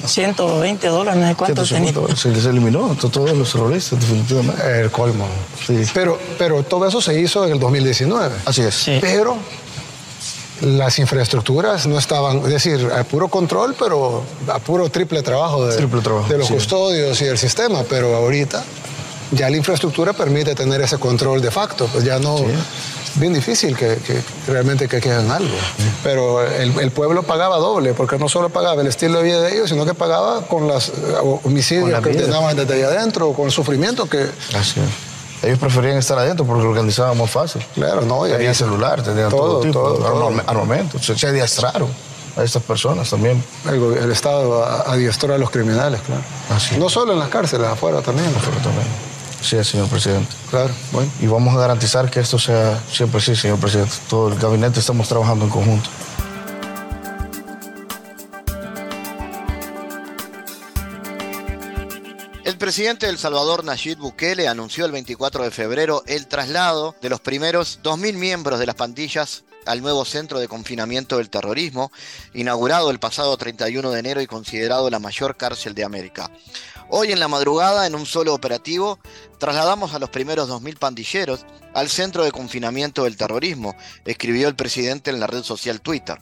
[0.06, 2.16] 120 dólares, no sé cuánto tenían.
[2.16, 4.00] Se les eliminó todos los terroristas,
[4.66, 5.28] el colmo.
[5.66, 5.84] Sí.
[5.94, 8.36] Pero, pero todo eso se hizo en el 2019.
[8.46, 8.86] Así es.
[9.02, 9.38] Pero
[10.62, 15.76] las infraestructuras no estaban, es decir, a puro control, pero a puro triple trabajo de,
[15.78, 17.84] de los custodios y del sistema.
[17.84, 18.64] Pero ahorita
[19.32, 21.88] ya la infraestructura permite tener ese control de facto.
[21.88, 22.38] Pues ya no
[23.16, 23.98] bien difícil que,
[24.48, 25.56] realmente que queden algo.
[26.04, 29.70] Pero el, pueblo pagaba doble, porque no solo pagaba el estilo de vida de ellos,
[29.70, 30.92] sino que pagaba con los
[31.44, 34.28] homicidios que tenían desde allá adentro, con el sufrimiento que...
[34.56, 34.80] Así
[35.42, 37.66] Ellos preferían estar adentro porque lo organizaban más fácil.
[37.74, 38.24] Claro, no.
[38.26, 41.00] Tenían celular, tenían todo, tipo de armamento.
[41.02, 41.90] Se, adiestraron
[42.36, 43.44] a estas personas también.
[43.70, 46.22] El, Estado adiestró a los criminales, claro.
[46.78, 48.28] No solo en las cárceles, afuera también.
[48.36, 48.88] Afuera también.
[49.42, 50.30] Sí, señor presidente.
[50.50, 51.12] Claro, bueno.
[51.22, 53.94] Y vamos a garantizar que esto sea siempre sí, señor presidente.
[54.10, 55.90] Todo el gabinete estamos trabajando en conjunto.
[62.70, 67.10] El presidente de El Salvador, Nayib Bukele, anunció el 24 de febrero el traslado de
[67.10, 71.92] los primeros 2.000 miembros de las pandillas al nuevo centro de confinamiento del terrorismo,
[72.36, 76.30] inaugurado el pasado 31 de enero y considerado la mayor cárcel de América.
[76.92, 79.00] Hoy en la madrugada, en un solo operativo,
[79.40, 85.10] trasladamos a los primeros 2.000 pandilleros al centro de confinamiento del terrorismo, escribió el presidente
[85.10, 86.20] en la red social Twitter.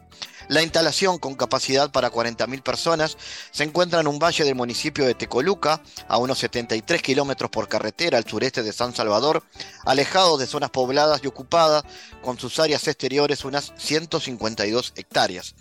[0.48, 3.18] La instalación, con capacidad para 40.000 personas,
[3.52, 8.18] se encuentra en un valle del municipio de Tecoluca, a unos 73 kilómetros por carretera
[8.18, 9.44] al sureste de San Salvador,
[9.86, 11.84] alejado de zonas pobladas y ocupadas,
[12.22, 15.56] con sus áreas exteriores unas 152 hectáreas.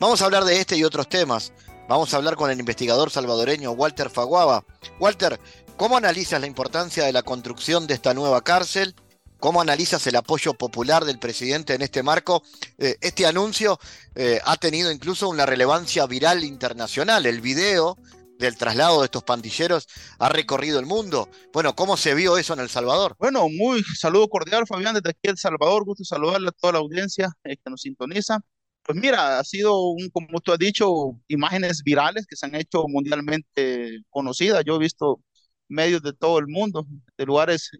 [0.00, 1.52] Vamos a hablar de este y otros temas.
[1.88, 4.64] Vamos a hablar con el investigador salvadoreño Walter Faguaba.
[5.00, 5.40] Walter,
[5.76, 8.94] ¿cómo analizas la importancia de la construcción de esta nueva cárcel?
[9.38, 12.42] ¿Cómo analizas el apoyo popular del presidente en este marco?
[12.76, 13.78] Eh, este anuncio
[14.16, 17.24] eh, ha tenido incluso una relevancia viral internacional.
[17.24, 17.96] El video
[18.38, 19.86] del traslado de estos pandilleros
[20.18, 21.28] ha recorrido el mundo.
[21.52, 23.14] Bueno, ¿cómo se vio eso en El Salvador?
[23.18, 25.84] Bueno, muy saludo cordial, Fabián, desde aquí El Salvador.
[25.84, 28.40] Gusto saludarle a toda la audiencia eh, que nos sintoniza.
[28.82, 32.88] Pues mira, ha sido, un, como tú has dicho, imágenes virales que se han hecho
[32.88, 34.64] mundialmente conocidas.
[34.64, 35.20] Yo he visto
[35.68, 37.70] medios de todo el mundo, de lugares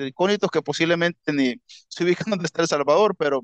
[0.00, 1.54] icónicos que posiblemente ni
[1.88, 3.42] se ubican donde está El Salvador, pero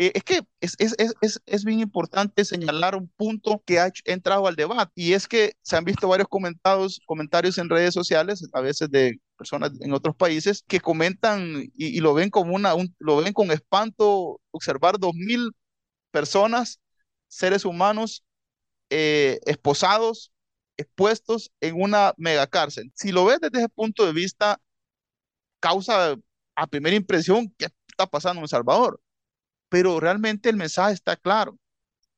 [0.00, 4.46] eh, es que es, es, es, es, bien importante señalar un punto que ha entrado
[4.46, 8.62] al debate y es que se han visto varios comentados, comentarios en redes sociales, a
[8.62, 13.34] veces de personas en otros países, que comentan y, lo ven como una, lo ven
[13.34, 15.52] con espanto observar 2.000
[16.10, 16.80] personas,
[17.28, 18.24] seres humanos,
[18.90, 20.32] eh, esposados,
[20.78, 22.90] expuestos en una megacárcel.
[22.94, 24.60] Si lo ves desde ese punto de vista,
[25.60, 26.16] causa
[26.56, 29.00] a primera impresión qué está pasando en El Salvador.
[29.68, 31.58] Pero realmente el mensaje está claro.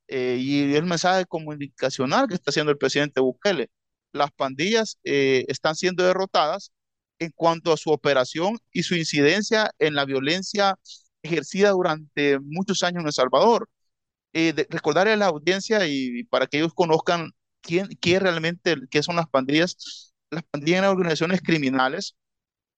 [0.09, 3.71] Eh, y el mensaje comunicacional que está haciendo el presidente Bukele.
[4.13, 6.73] Las pandillas eh, están siendo derrotadas
[7.19, 10.79] en cuanto a su operación y su incidencia en la violencia
[11.23, 13.69] ejercida durante muchos años en El Salvador
[14.33, 19.17] eh, recordarle a la audiencia y para que ellos conozcan quién, quién realmente, qué son
[19.17, 20.15] las pandillas.
[20.31, 22.17] Las pandillas eran organizaciones criminales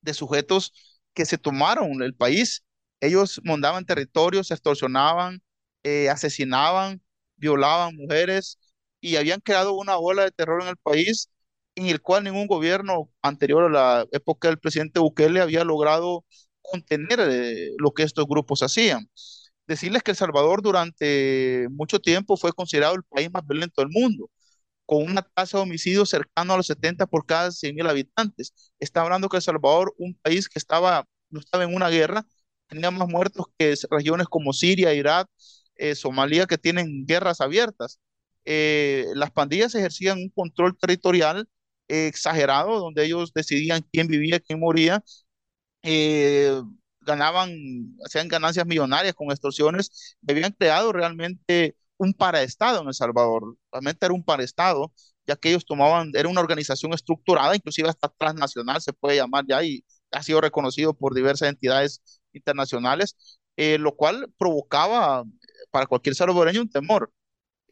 [0.05, 0.73] de sujetos
[1.15, 2.65] que se tomaron el país.
[3.01, 5.43] Ellos montaban territorios, extorsionaban,
[5.83, 7.03] eh, asesinaban,
[7.37, 8.59] violaban mujeres
[9.01, 11.31] y habían creado una ola de terror en el país
[11.77, 16.25] en el cual ningún gobierno anterior a la época del presidente Bukele había logrado
[16.63, 19.09] contener eh, lo que estos grupos hacían
[19.67, 24.31] decirles que El Salvador durante mucho tiempo fue considerado el país más violento del mundo,
[24.87, 28.73] con una tasa de homicidios cercano a los 70 por cada 100 mil habitantes.
[28.79, 32.27] Está hablando que El Salvador, un país que estaba, no estaba en una guerra,
[32.67, 35.29] tenía más muertos que regiones como Siria, Irak,
[35.77, 38.01] eh, Somalia, que tienen guerras abiertas.
[38.45, 41.49] Eh, las pandillas ejercían un control territorial
[41.89, 45.03] exagerado, donde ellos decidían quién vivía, quién moría,
[47.01, 47.51] ganaban,
[48.05, 54.15] hacían ganancias millonarias con extorsiones, habían creado realmente un paraestado en El Salvador, realmente era
[54.15, 54.93] un paraestado,
[55.27, 59.63] ya que ellos tomaban, era una organización estructurada, inclusive hasta transnacional se puede llamar ya,
[59.65, 63.17] y ha sido reconocido por diversas entidades internacionales,
[63.57, 65.25] eh, lo cual provocaba
[65.71, 67.13] para cualquier salvadoreño un temor.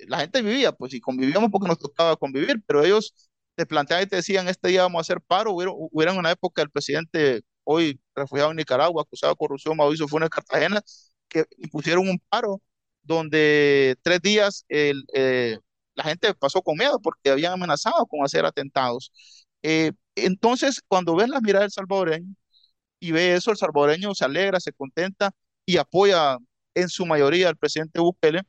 [0.09, 3.15] La gente vivía, pues, y convivíamos porque nos tocaba convivir, pero ellos
[3.55, 6.63] te planteaban y te decían, este día vamos a hacer paro, hubiera, en una época
[6.63, 10.81] el presidente, hoy refugiado en Nicaragua, acusado de corrupción, Mauricio Funes Cartagena,
[11.29, 12.61] que impusieron un paro
[13.03, 14.95] donde tres días eh,
[15.95, 19.13] la gente pasó con miedo porque habían amenazado con hacer atentados.
[19.63, 22.35] Eh, entonces, cuando ves las miradas del salvadoreño
[23.01, 25.33] y ve eso, el salvadoreño se alegra, se contenta
[25.67, 26.39] y apoya
[26.75, 28.43] en su mayoría al presidente Bukele,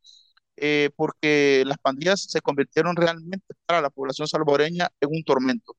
[0.57, 5.77] eh, porque las pandillas se convirtieron realmente para la población salvadoreña en un tormento.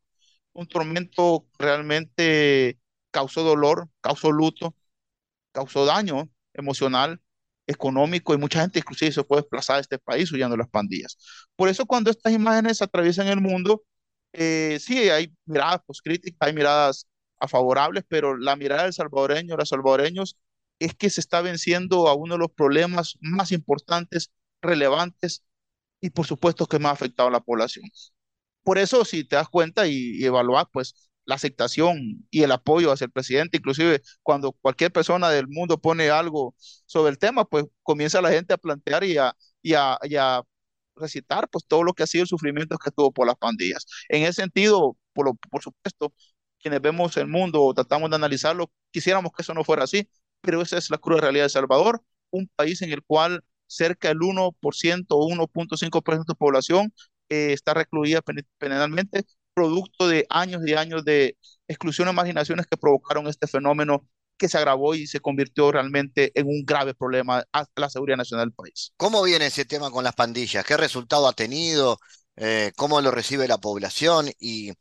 [0.53, 2.79] Un tormento realmente
[3.11, 4.75] causó dolor, causó luto,
[5.53, 7.21] causó daño emocional
[7.67, 11.17] económico y mucha gente inclusive se puede desplazar a este país huyendo las pandillas.
[11.57, 13.83] Por eso cuando estas imágenes atraviesan el mundo,
[14.33, 17.07] eh, sí hay miradas críticas, hay miradas
[17.41, 20.37] a favorables, pero la mirada del salvadoreño, los salvadoreños,
[20.79, 25.45] es que se está venciendo a uno de los problemas más importantes, relevantes
[26.01, 27.87] y por supuesto que más ha afectado a la población.
[28.63, 32.93] Por eso, si te das cuenta y, y evaluas, pues la aceptación y el apoyo
[32.93, 36.55] hacia el presidente, inclusive cuando cualquier persona del mundo pone algo
[36.87, 40.43] sobre el tema, pues comienza la gente a plantear y a, y a,
[40.97, 43.85] recitar pues todo lo que ha sido el sufrimiento que tuvo por las pandillas.
[44.09, 46.15] En ese sentido, por, por supuesto,
[46.61, 50.09] quienes vemos el mundo o tratamos de analizarlo, quisiéramos que eso no fuera así,
[50.41, 54.19] pero esa es la cruda realidad de Salvador, un país en el cual cerca del
[54.21, 56.93] 1% o 1.5% de población
[57.29, 58.23] eh, está recluida
[58.59, 61.37] penalmente producto de años y años de
[61.69, 66.47] exclusión y marginaciones que provocaron este fenómeno que se agravó y se convirtió realmente en
[66.47, 68.93] un grave problema a la seguridad nacional del país.
[68.97, 70.65] ¿Cómo viene ese tema con las pandillas?
[70.65, 71.99] ¿Qué resultado ha tenido?
[72.37, 74.27] Eh, ¿Cómo lo recibe la población?
[74.41, 74.73] ¿Y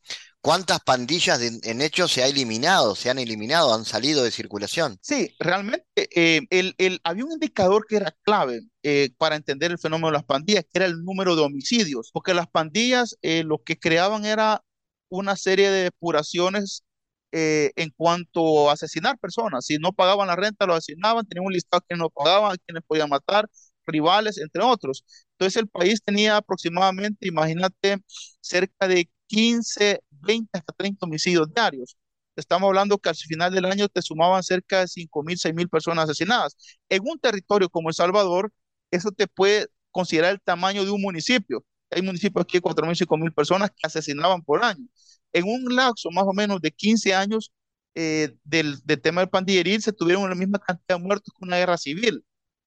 [0.44, 5.00] cuántas pandillas en hecho se ha eliminado, se han eliminado, han salido de circulación?
[5.02, 9.80] Sí, realmente eh, el, el, había un indicador que era clave eh, para entender el
[9.80, 13.80] fenómeno de las pandillas, que era el número de homicidios, porque las pandillas lo que
[13.80, 14.62] creaban era
[15.10, 16.84] una serie de depuraciones
[17.32, 19.66] eh, en cuanto a asesinar personas.
[19.66, 23.10] Si no pagaban la renta, lo asesinaban, tenían un listado que no pagaban, quienes podían
[23.10, 23.50] matar,
[23.88, 25.04] rivales, entre otros.
[25.32, 27.98] Entonces el país tenía aproximadamente, imagínate,
[28.40, 31.98] cerca de 15, 20 hasta 30 homicidios diarios.
[32.36, 35.70] Estamos hablando que al final del año te sumaban cerca de 5 mil, 6 mil
[35.70, 36.56] personas asesinadas.
[36.90, 38.52] En un territorio como El Salvador,
[38.92, 41.64] eso te puede considerar el tamaño de un municipio.
[41.92, 44.88] Hay municipios aquí de 4 mil, 5 mil personas que asesinaban por año
[45.34, 47.52] en un lapso más o menos de 15 años
[47.96, 51.78] eh, del, tema del pandilleril se tuvieron la misma cantidad de muertos que una guerra
[51.78, 52.24] civil.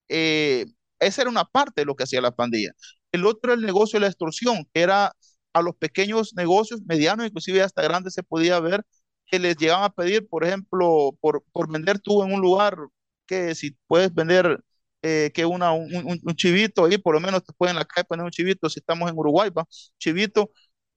[0.08, 0.66] Eh,
[1.00, 2.72] esa era una parte de lo que hacía la pandilla.
[3.12, 5.12] El otro el negocio de la extorsión, que era
[5.58, 8.84] a los pequeños negocios, medianos, inclusive hasta grandes, se podía ver
[9.26, 12.76] que les llegaban a pedir, por ejemplo, por, por vender tú en un lugar,
[13.26, 14.60] que si puedes vender
[15.02, 18.24] eh, que una, un, chivito ahí, por lo menos te pueden en la calle poner
[18.24, 19.64] un chivito, si estamos en Uruguay, ¿va?
[19.98, 20.50] chivito,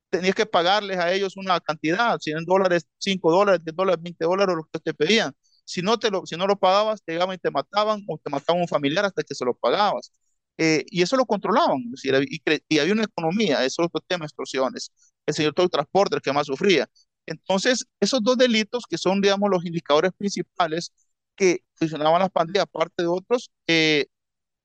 [0.10, 4.56] tenías que pagarles a ellos una cantidad, 100 dólares, 5 dólares, 10 dólares, 20 dólares,
[4.56, 5.34] lo que te pedían.
[5.66, 8.30] Si no, te lo, si no lo pagabas, te llegaban y te mataban o te
[8.30, 10.12] mataban un familiar hasta que se lo pagabas.
[10.60, 14.26] Eh, y eso lo controlaban, decir, y, y, había una economía, eso es otro tema,
[14.26, 14.92] extorsiones.
[15.26, 16.90] El señor todo el transporte, el que más sufría.
[17.26, 20.92] Entonces, esos dos delitos que son, digamos, los indicadores principales
[21.36, 24.08] que funcionaban las pandillas, aparte de otros, eh,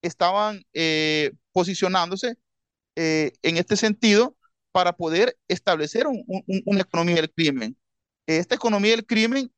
[0.02, 2.34] estaban eh, posicionándose
[2.96, 4.36] en este sentido
[4.74, 7.76] para poder establecer una economía del crimen.
[8.26, 9.52] Esta economía del crimen,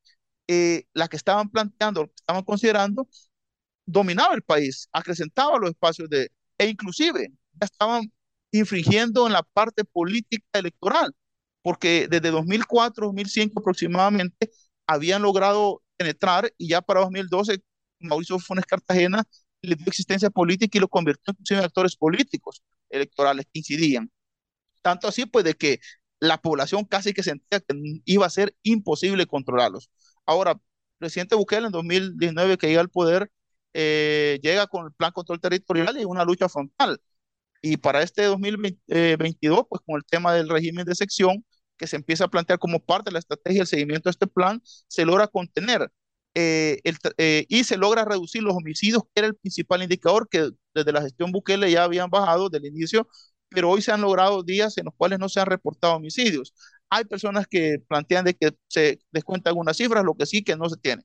[0.46, 3.08] eh, la que estaban planteando, lo que estaban considerando,
[3.86, 8.12] dominaba el país, acrecentaba los espacios de, e inclusive ya estaban
[8.52, 11.14] infringiendo en la parte política electoral,
[11.62, 14.50] porque desde 2004, 2005 aproximadamente,
[14.86, 17.62] habían logrado penetrar y ya para 2012
[18.00, 19.24] Mauricio Funes Cartagena
[19.62, 24.10] le dio existencia política y lo convirtió en actores políticos electorales que incidían.
[24.82, 25.80] Tanto así, pues, de que
[26.20, 27.74] la población casi que sentía que
[28.04, 29.90] iba a ser imposible controlarlos.
[30.26, 30.58] Ahora, el
[30.98, 33.30] presidente Bukele en 2019 que llega al poder,
[33.78, 36.98] eh, llega con el plan control territorial y una lucha frontal.
[37.62, 41.44] Y para este 2022, pues con el tema del régimen de sección,
[41.76, 44.62] que se empieza a plantear como parte de la estrategia del seguimiento de este plan,
[44.88, 45.90] se logra contener
[46.34, 46.80] eh,
[47.18, 51.02] eh, y se logra reducir los homicidios, que era el principal indicador que desde la
[51.02, 53.08] gestión Bukele ya habían bajado del inicio,
[53.48, 56.54] pero hoy se han logrado días en los cuales no se han reportado homicidios.
[56.90, 60.68] Hay personas que plantean de que se descuentan algunas cifras, lo que sí que no
[60.68, 61.02] se tiene.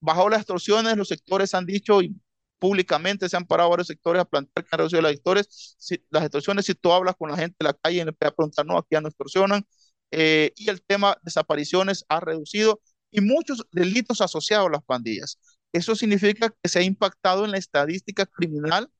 [0.00, 2.14] Bajo las extorsiones, los sectores han dicho y
[2.58, 5.76] públicamente se han parado varios sectores a plantear que han reducido las extorsiones.
[5.78, 8.66] Si, las extorsiones, si tú hablas con la gente de la calle, le a preguntar,
[8.66, 9.66] no, aquí ya no extorsionan.
[10.10, 12.80] Eh, y el tema desapariciones ha reducido
[13.10, 15.38] y muchos delitos asociados a las pandillas.
[15.72, 18.90] Eso significa que se ha impactado en la estadística criminal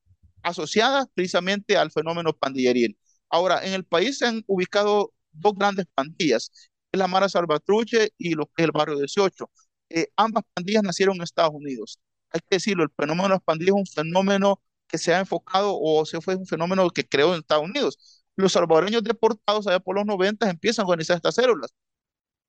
[0.43, 2.99] asociada precisamente al fenómeno pandilleril.
[3.29, 6.51] Ahora, en el país se han ubicado dos grandes pandillas,
[6.93, 9.51] la Mara Salvatruche y lo que es el barrio 18.
[9.91, 11.99] Eh, ambas pandillas nacieron en Estados Unidos.
[12.31, 15.79] Hay que decirlo, el fenómeno de las pandillas es un fenómeno que se ha enfocado
[15.81, 18.25] o se fue un fenómeno que creó en Estados Unidos.
[18.37, 21.75] Los salvadoreños deportados allá por los 90 empiezan a organizar estas células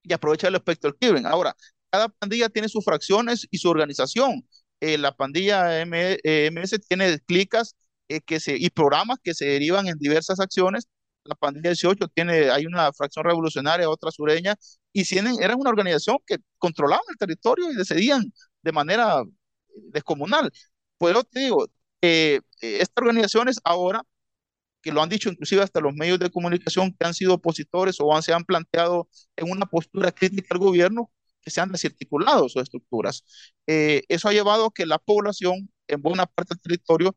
[0.03, 1.25] y aprovechar el espectro crimen.
[1.25, 1.55] Ahora,
[1.91, 4.47] cada pandilla tiene sus fracciones y su organización.
[4.79, 7.75] Eh, la pandilla MS eh, tiene clicas
[8.25, 10.87] que se, y programas que se derivan en diversas acciones
[11.23, 14.55] la pandilla 18 tiene, hay una fracción revolucionaria, otra sureña,
[14.93, 19.23] y tienen, eran una organización que controlaban el territorio y decidían de manera
[19.91, 20.51] descomunal.
[20.97, 21.67] Pues te digo,
[22.01, 24.03] eh, estas organizaciones ahora,
[24.81, 28.15] que lo han dicho inclusive hasta los medios de comunicación que han sido opositores o
[28.15, 31.11] han, se han planteado en una postura crítica al gobierno,
[31.41, 33.23] que se han desarticulado sus estructuras.
[33.67, 37.15] Eh, eso ha llevado a que la población en buena parte del territorio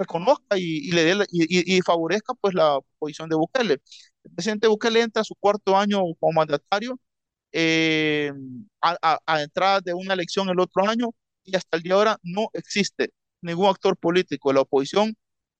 [0.00, 3.80] reconozca y, le dé y, favorezca pues la posición de Bukele.
[4.24, 6.98] El presidente Bukele entra a su cuarto año como mandatario
[7.52, 8.32] eh,
[8.82, 11.10] a, a, entrada de una elección el otro año
[11.44, 15.16] y hasta el día de ahora no existe ningún actor político de la oposición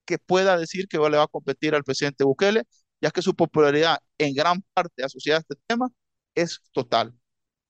[0.07, 2.65] que pueda decir que le va a competir al presidente Bukele,
[3.01, 5.89] ya que su popularidad en gran parte asociada a este tema
[6.35, 7.15] es total.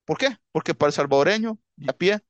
[0.04, 0.36] ¿Por qué?
[0.52, 2.20] Porque para el salvadoreño, de a pie,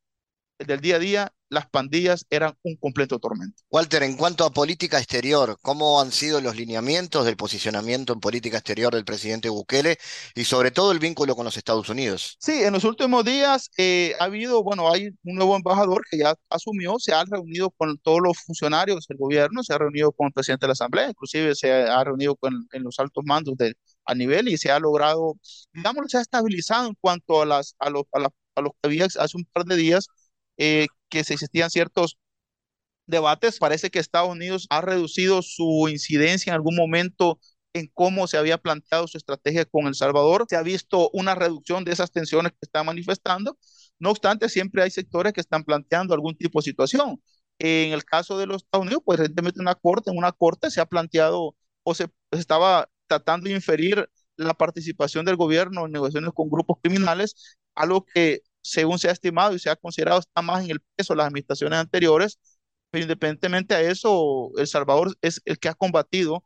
[0.58, 3.62] del día a día, las pandillas eran un completo tormento.
[3.70, 8.58] Walter, en cuanto a política exterior, ¿cómo han sido los lineamientos del posicionamiento en política
[8.58, 9.98] exterior del presidente Bukele
[10.34, 12.36] y sobre todo el vínculo con los Estados Unidos?
[12.40, 16.34] Sí, en los últimos días eh, ha habido, bueno, hay un nuevo embajador que ya
[16.48, 20.32] asumió, se ha reunido con todos los funcionarios del gobierno, se ha reunido con el
[20.32, 23.54] presidente de la Asamblea, inclusive se ha reunido con en los altos mandos
[24.04, 25.34] a nivel y se ha logrado,
[25.72, 29.06] digamos, se ha estabilizado en cuanto a, las, a, los, a, a los que había
[29.06, 30.06] hace un par de días
[30.56, 32.18] eh, que se existían ciertos
[33.06, 33.58] debates.
[33.58, 37.40] Parece que Estados Unidos ha reducido su incidencia en algún momento
[37.72, 40.46] en cómo se había planteado su estrategia con El Salvador.
[40.48, 43.58] Se ha visto una reducción de esas tensiones que está manifestando.
[43.98, 47.22] No obstante, siempre hay sectores que están planteando algún tipo de situación.
[47.58, 50.80] En el caso de los Estados Unidos, pues recientemente una corte, en una corte se
[50.80, 56.48] ha planteado o se estaba tratando de inferir la participación del gobierno en negociaciones con
[56.48, 60.70] grupos criminales, algo que según se ha estimado y se ha considerado, está más en
[60.72, 62.38] el peso de las administraciones anteriores,
[62.90, 66.44] pero independientemente a eso, El Salvador es el que ha combatido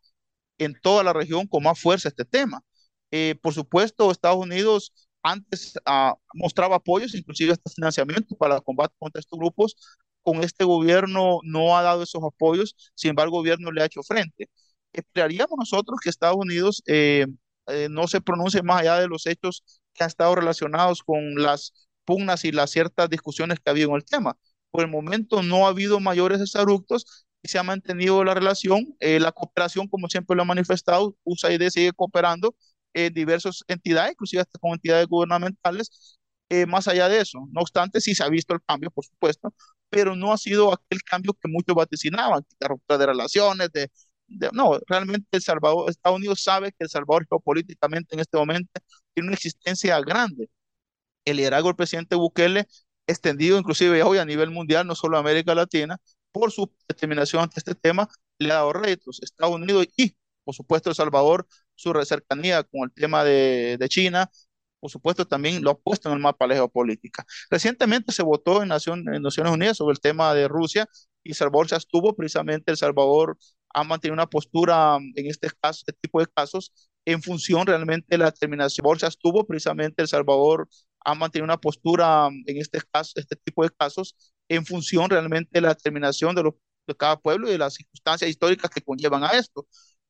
[0.59, 2.63] en toda la región con más fuerza este tema.
[3.11, 4.93] Eh, por supuesto, Estados Unidos
[5.23, 9.77] antes ah, mostraba apoyos, inclusive hasta financiamiento para el combate contra estos grupos.
[10.23, 14.03] Con este gobierno no ha dado esos apoyos, sin embargo, el gobierno le ha hecho
[14.03, 14.49] frente.
[14.93, 17.27] Esperaríamos nosotros que Estados Unidos eh,
[17.67, 21.84] eh, no se pronuncie más allá de los hechos que han estado relacionados con las
[22.05, 24.37] pugnas y las ciertas discusiones que ha habido en el tema.
[24.71, 29.21] Por el momento no ha habido mayores desabruptos y se ha mantenido la relación, eh,
[29.21, 32.55] la cooperación, como siempre lo ha manifestado, USAID sigue cooperando
[32.95, 37.47] en diversas entidades, inclusive hasta con entidades gubernamentales, eh, más allá de eso.
[37.53, 39.53] No obstante, sí se ha visto el cambio, por supuesto,
[39.91, 43.91] pero no ha sido aquel cambio que muchos vaticinaban, de ruptura de relaciones, de,
[44.53, 48.71] no, realmente El Salvador, Estados Unidos sabe que El Salvador geopolíticamente en este momento
[49.15, 50.49] tiene una existencia grande
[51.25, 52.67] el liderazgo del presidente Bukele,
[53.07, 55.99] extendido inclusive hoy a nivel mundial, no solo América Latina,
[56.33, 58.09] por su determinación ante este tema,
[58.39, 59.21] le ha dado retos.
[59.23, 64.31] Estados Unidos y, por supuesto, El Salvador, su cercanía con el tema de, China,
[64.81, 67.25] por supuesto, también lo ha puesto en el mapa de geopolítica.
[67.51, 70.89] Recientemente se votó en, en Naciones Unidas sobre el tema de Rusia
[71.23, 73.39] y Salvador se estuvo precisamente, El Salvador
[73.71, 76.73] ha mantenido una postura en este caso, este tipo de casos,
[77.05, 78.85] en función realmente de la determinación.
[78.85, 80.69] Bolsa estuvo precisamente El Salvador
[81.05, 84.17] ha mantenido una postura mm, en este caso, este tipo de casos
[84.49, 86.43] en función realmente de la determinación de,
[86.87, 89.67] de cada pueblo y de las circunstancias históricas que conllevan a esto.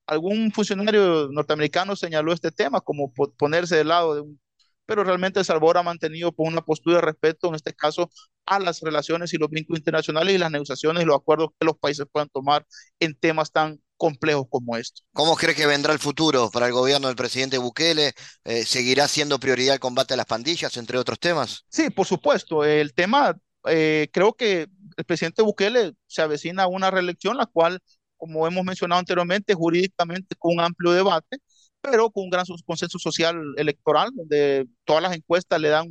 [0.07, 4.41] Algún funcionario norteamericano señaló este tema como ponerse del lado de un
[4.87, 8.11] pero realmente Salvador ha mantenido una postura de respeto, en este caso,
[8.47, 11.79] a las relaciones y los vínculos internacionales y las negociaciones y los acuerdos que los
[11.79, 12.67] países puedan tomar
[13.01, 15.05] en temas tan complejos como estos.
[15.13, 18.13] ¿Cómo cree que vendrá el futuro para el gobierno del presidente Bukele?
[18.45, 21.65] Eh, ¿Seguirá siendo prioridad el combate a las pandillas, entre otros temas?
[21.69, 22.65] Sí, por supuesto.
[22.65, 23.37] El tema,
[23.67, 27.81] eh, creo que el presidente Bukele se avecina a una reelección, la cual,
[28.17, 31.39] como hemos mencionado anteriormente, jurídicamente con un amplio debate,
[31.81, 35.89] pero con un gran consenso social electoral, donde todas las encuestas le dan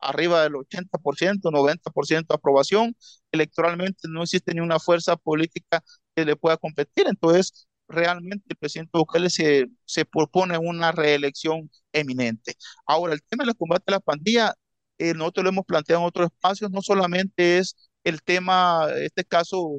[0.00, 2.96] arriba del 80%, 90% de aprobación.
[3.32, 5.82] Electoralmente no existe ni una fuerza política
[6.14, 7.06] que le pueda competir.
[7.08, 12.56] Entonces, realmente el presidente Bukele se, se propone una reelección eminente.
[12.86, 14.54] Ahora, el tema del combate a la pandilla,
[14.98, 19.70] eh, nosotros lo hemos planteado en otros espacios, no solamente es el tema, este caso,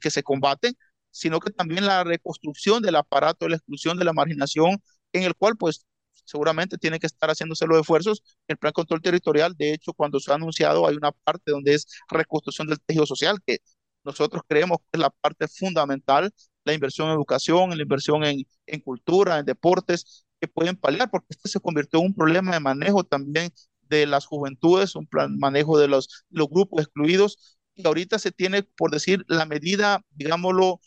[0.00, 0.72] que se combate,
[1.10, 5.34] sino que también la reconstrucción del aparato de la exclusión de la marginación, en el
[5.34, 5.86] cual pues
[6.28, 8.22] seguramente tiene que estar haciéndose los esfuerzos.
[8.46, 11.86] El plan control territorial, de hecho, cuando se ha anunciado, hay una parte donde es
[12.10, 13.58] reconstrucción del tejido social, que
[14.04, 16.30] nosotros creemos que es la parte fundamental,
[16.64, 21.28] la inversión en educación, la inversión en, en cultura, en deportes, que pueden paliar, porque
[21.30, 23.50] este se convirtió en un problema de manejo también
[23.82, 28.62] de las juventudes, un plan manejo de los, los grupos excluidos, y ahorita se tiene,
[28.62, 30.80] por decir, la medida, digámoslo,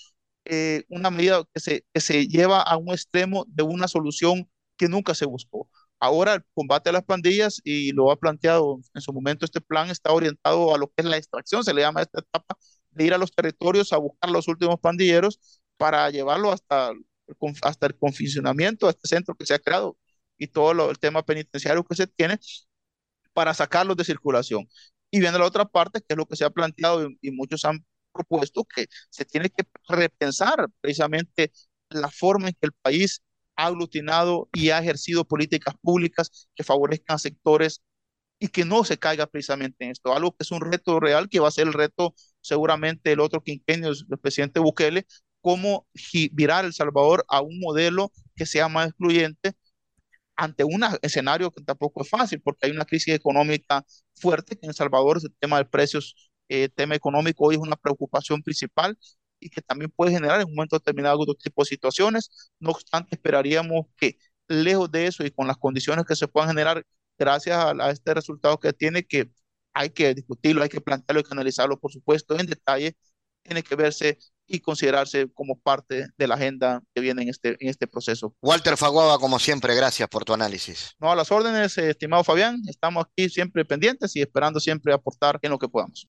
[0.46, 4.50] eh, una medida que se, que se lleva a un extremo de una solución
[4.82, 5.70] que nunca se buscó.
[6.00, 9.92] Ahora el combate a las pandillas, y lo ha planteado en su momento este plan,
[9.92, 12.58] está orientado a lo que es la extracción, se le llama esta etapa,
[12.90, 16.94] de ir a los territorios a buscar los últimos pandilleros para llevarlo hasta,
[17.62, 19.98] hasta el confinamiento de este centro que se ha creado
[20.40, 22.40] y todo lo, el tema penitenciario que se tiene
[23.34, 24.68] para sacarlos de circulación.
[25.12, 27.86] Y viene la otra parte, que es lo que se ha planteado y muchos han
[28.14, 31.52] propuesto, que se tiene que repensar precisamente
[31.90, 33.22] la forma en que el país
[33.62, 37.82] ha aglutinado y ha ejercido políticas públicas que favorezcan a sectores
[38.40, 40.14] y que no se caiga precisamente en esto.
[40.16, 43.42] Algo que es un reto real, que va a ser el reto seguramente el otro
[43.44, 45.06] quinquenio del presidente Bukele,
[45.42, 45.88] cómo
[46.34, 49.54] virar El Salvador a un modelo que sea más excluyente
[50.36, 53.86] ante un escenario que tampoco es fácil, porque hay una crisis económica
[54.16, 57.76] fuerte que en El Salvador el tema de precios, eh, tema económico hoy es una
[57.76, 58.98] preocupación principal
[59.42, 62.52] y que también puede generar en un momento determinado otro tipo de situaciones.
[62.60, 64.18] No obstante, esperaríamos que
[64.48, 66.86] lejos de eso y con las condiciones que se puedan generar
[67.18, 69.32] gracias a, este resultado que tiene, que
[69.74, 72.96] hay que discutirlo, hay que plantearlo, hay que analizarlo, por supuesto, en detalle,
[73.44, 77.70] tiene que verse y considerarse como parte de la agenda que viene en este, en
[77.70, 78.36] este proceso.
[78.42, 80.96] Walter Faguaba, como siempre, gracias por tu análisis.
[81.00, 85.52] No, a las órdenes, estimado Fabián, estamos aquí siempre pendientes y esperando siempre aportar en
[85.52, 86.08] lo que podamos.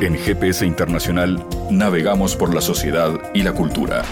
[0.00, 4.02] En GPS Internacional navegamos por la sociedad y la cultura.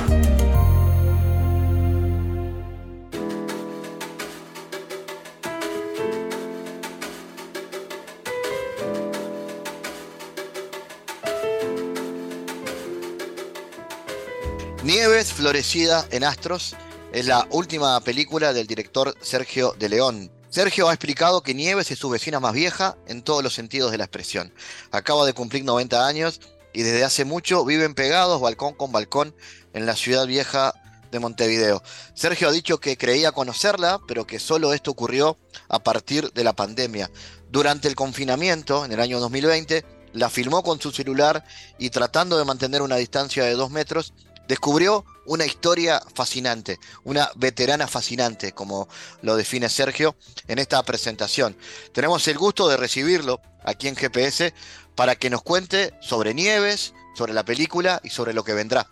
[14.85, 16.77] Nieves florecida en astros
[17.13, 21.99] es la última película del director Sergio de León, Sergio ha explicado que Nieves es
[21.99, 24.53] su vecina más vieja en todos los sentidos de la expresión.
[24.91, 26.41] Acaba de cumplir 90 años
[26.73, 29.35] y desde hace mucho viven pegados balcón con balcón
[29.75, 30.73] en la ciudad vieja
[31.11, 31.83] de Montevideo.
[32.15, 35.39] Sergio ha dicho que creía conocerla, pero que solo esto ocurrió
[35.69, 37.11] a partir de la pandemia.
[37.51, 39.85] Durante el confinamiento, en el año 2020,
[40.15, 41.45] la filmó con su celular
[41.79, 44.15] y tratando de mantener una distancia de dos metros,
[44.49, 48.89] descubrió una historia fascinante, una veterana fascinante, como
[49.23, 50.17] lo define Sergio
[50.49, 51.55] en esta presentación.
[51.93, 54.53] Tenemos el gusto de recibirlo aquí en GPS
[54.95, 58.89] para que nos cuente sobre Nieves, sobre la película y sobre lo que vendrá.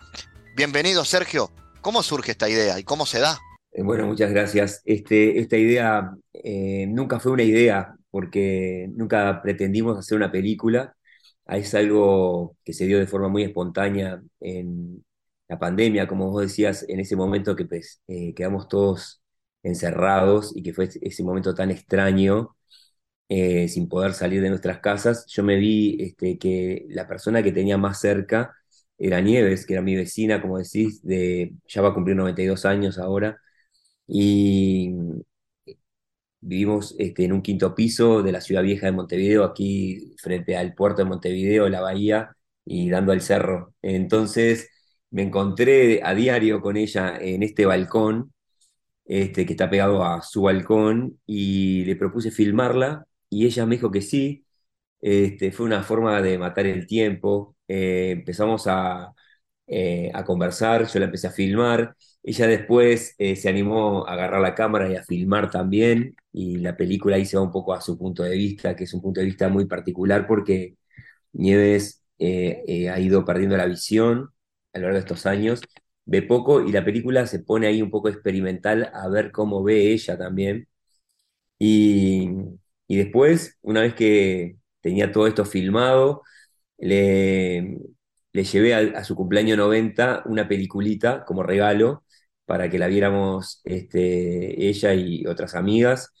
[0.55, 1.51] Bienvenido, Sergio.
[1.81, 3.39] ¿Cómo surge esta idea y cómo se da?
[3.71, 4.81] Eh, bueno, muchas gracias.
[4.85, 10.95] Este, esta idea eh, nunca fue una idea porque nunca pretendimos hacer una película.
[11.47, 15.03] Es algo que se dio de forma muy espontánea en,
[15.47, 19.21] la pandemia, como vos decías, en ese momento que pues, eh, quedamos todos
[19.63, 22.55] encerrados y que fue ese momento tan extraño,
[23.29, 27.51] eh, sin poder salir de nuestras casas, yo me vi este, que la persona que
[27.51, 28.55] tenía más cerca
[28.97, 32.97] era Nieves, que era mi vecina, como decís, de, ya va a cumplir 92 años
[32.99, 33.37] ahora,
[34.07, 34.93] y
[36.39, 40.73] vivimos este, en un quinto piso de la ciudad vieja de Montevideo, aquí frente al
[40.75, 42.35] puerto de Montevideo, la bahía,
[42.65, 43.73] y dando al cerro.
[43.81, 44.69] Entonces,
[45.11, 48.33] me encontré a diario con ella en este balcón,
[49.05, 53.91] este, que está pegado a su balcón, y le propuse filmarla, y ella me dijo
[53.91, 54.45] que sí.
[55.01, 57.55] Este, fue una forma de matar el tiempo.
[57.67, 59.13] Eh, empezamos a,
[59.67, 61.95] eh, a, conversar, yo la empecé a filmar.
[62.23, 66.75] Ella después eh, se animó a agarrar la cámara y a filmar también, y la
[66.77, 69.19] película ahí se va un poco a su punto de vista, que es un punto
[69.21, 70.75] de vista muy particular porque
[71.33, 74.31] Nieves ha ido perdiendo la visión
[74.77, 75.61] a lo largo de estos años,
[76.05, 79.91] ve poco y la película se pone ahí un poco experimental a ver cómo ve
[79.93, 80.67] ella también.
[81.59, 82.29] Y,
[82.87, 86.23] después, una vez que tenía todo esto filmado,
[86.77, 87.77] le,
[88.33, 92.03] le llevé a, su cumpleaños 90 una peliculita como regalo
[92.45, 96.13] para que la viéramos este, ella y otras amigas.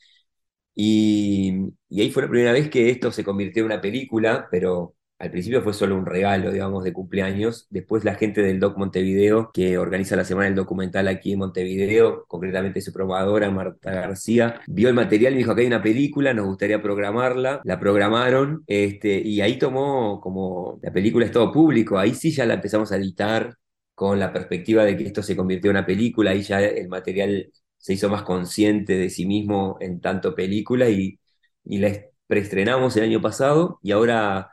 [0.75, 1.53] Y,
[1.89, 5.31] y, ahí fue la primera vez que esto se convirtió en una película, pero al
[5.31, 7.65] principio fue solo un regalo, digamos, de cumpleaños.
[7.71, 12.25] Después la gente del Doc Montevideo, que organiza la Semana del Documental aquí en Montevideo,
[12.27, 16.45] concretamente su probadora, Marta García, vio el material y dijo, acá hay una película, nos
[16.45, 17.61] gustaría programarla.
[17.63, 21.97] La programaron este, y ahí tomó como la película es todo público.
[21.97, 23.55] Ahí sí ya la empezamos a editar
[23.95, 26.31] con la perspectiva de que esto se convirtió en una película.
[26.31, 31.19] Ahí ya el material se hizo más consciente de sí mismo en tanto película y,
[31.63, 31.91] y la
[32.27, 34.51] preestrenamos el año pasado y ahora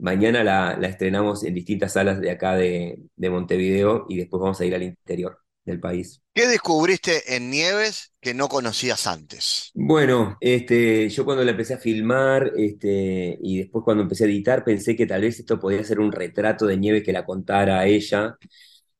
[0.00, 4.74] Mañana la, estrenamos en distintas salas de acá de, Montevideo y después vamos a ir
[4.74, 6.22] al interior del país.
[6.34, 9.70] ¿Qué descubriste en Nieves que no conocías antes?
[9.74, 14.64] Bueno, este, yo cuando la empecé a filmar este, y después cuando empecé a editar
[14.64, 17.86] pensé que tal vez esto podía ser un retrato de Nieves que la contara a
[17.86, 18.36] ella.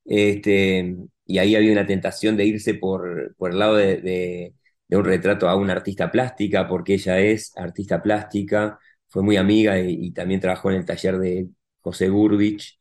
[0.05, 4.53] Este, y ahí había una tentación de irse por, por el lado de,
[4.87, 8.79] de un retrato a una artista plástica, porque ella es artista plástica
[9.11, 11.49] fue muy amiga y, también trabajó en el taller de
[11.81, 12.79] José Gurbich.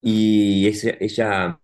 [0.00, 0.66] Y
[1.00, 1.60] ella,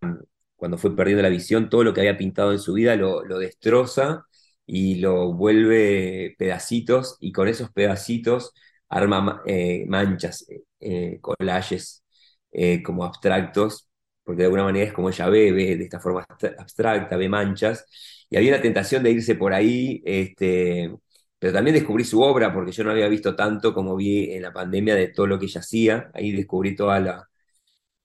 [0.56, 4.24] cuando fue perdiendo la visión, todo lo que había pintado en su vida lo, destroza
[4.66, 8.54] y lo vuelve pedacitos y con esos pedacitos
[8.88, 10.46] arma eh, manchas,
[10.80, 12.04] eh, collages
[12.52, 13.88] eh, como abstractos,
[14.24, 16.26] porque de alguna manera es como ella ve, ve de esta forma
[16.58, 17.86] abstracta, ve manchas.
[18.30, 20.92] Y había una tentación de irse por ahí, este,
[21.40, 24.52] pero también descubrí su obra, porque yo no había visto tanto como vi en la
[24.52, 27.30] pandemia de todo lo que ella hacía, ahí descubrí toda la,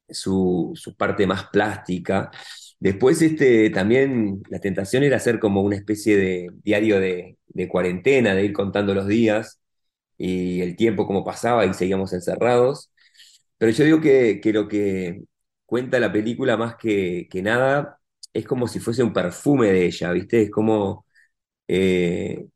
[0.10, 2.32] su, parte más plástica.
[2.80, 7.38] Después este, también la tentación era hacer como una especie de diario de,
[7.70, 9.62] cuarentena, de ir contando los días
[10.18, 12.92] y el tiempo como pasaba y seguíamos encerrados.
[13.58, 15.24] Pero yo digo que, lo que
[15.66, 18.00] cuenta la película más que, nada
[18.34, 20.44] es como si fuese un perfume de ella, ¿viste?
[20.44, 21.06] Es como...
[21.68, 22.48] Eh,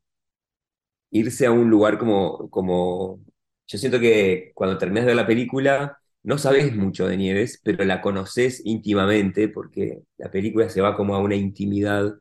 [1.10, 3.20] irse a un lugar como, como...
[3.66, 7.84] Yo siento que cuando terminas de ver la película no sabes mucho de Nieves, pero
[7.84, 12.14] la conoces íntimamente porque la película se va como a una intimidad,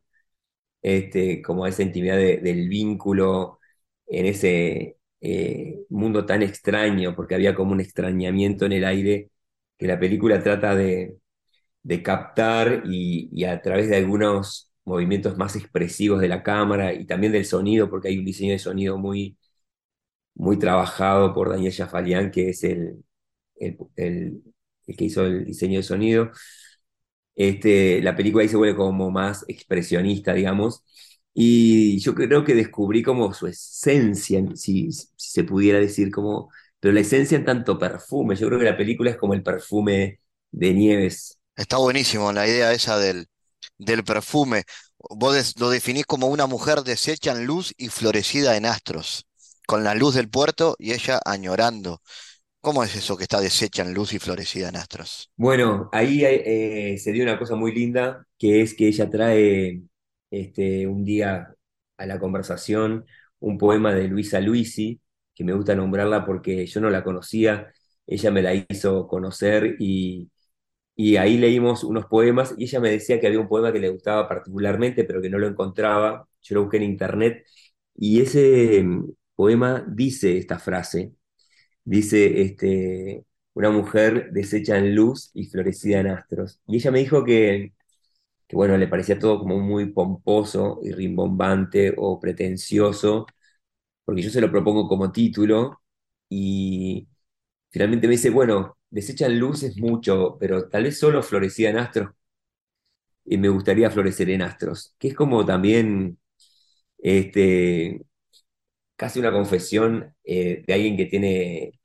[0.82, 3.60] este, como a esa intimidad del vínculo
[4.08, 9.32] en ese eh, mundo tan extraño, porque había como un extrañamiento en el aire
[9.78, 11.18] que la película trata de,
[12.04, 17.32] captar y, y, a través de algunos movimientos más expresivos de la cámara y también
[17.34, 19.38] del sonido, porque hay un diseño de sonido muy,
[20.36, 23.04] muy trabajado por Daniel Jafalian, que es el,
[23.56, 24.42] el,
[24.98, 26.32] que hizo el diseño de sonido.
[27.36, 30.84] Este, la película ahí se vuelve como más expresionista, digamos,
[31.34, 36.94] y yo creo que descubrí como su esencia, si, si se pudiera decir, como, pero
[36.94, 40.20] la esencia en tanto perfume, yo creo que la película es como el perfume
[40.52, 41.40] de Nieves.
[41.56, 43.28] Está buenísimo la idea esa del,
[43.78, 44.64] del perfume.
[44.98, 49.26] Vos lo definís como una mujer deshecha en luz y florecida en astros,
[49.66, 52.02] con la luz del puerto y ella añorando.
[52.62, 55.32] ¿Cómo es eso que está deshecha en luz y florecida en astros?
[55.38, 59.82] Bueno, ahí eh, se dio una cosa muy linda, que es que ella trae
[60.30, 61.56] este, un día
[61.98, 63.06] a la conversación
[63.40, 65.00] un poema de Luisa Luisi,
[65.34, 67.72] que me gusta nombrarla porque yo no la conocía,
[68.06, 70.30] ella me la hizo conocer y,
[71.02, 73.90] y ahí leímos unos poemas y ella me decía que había un poema que le
[73.90, 76.28] gustaba particularmente, pero que no lo encontraba.
[76.42, 77.46] Yo lo busqué en internet
[77.96, 81.14] y ese mm, poema dice esta frase,
[81.86, 86.62] dice, este, una mujer deshecha en luz y florecida en astros.
[86.68, 87.74] Y ella me dijo que,
[88.48, 93.28] que, bueno, le parecía todo como muy pomposo y rimbombante o pretencioso,
[94.06, 95.82] porque yo se lo propongo como título
[96.30, 97.10] y
[97.72, 102.12] finalmente me dice, bueno, desechan luces mucho, pero tal vez solo florecía en astros
[103.26, 106.18] y me gustaría florecer en astros, que es como también
[107.00, 108.02] este,
[108.96, 111.80] casi una confesión eh, de alguien que tiene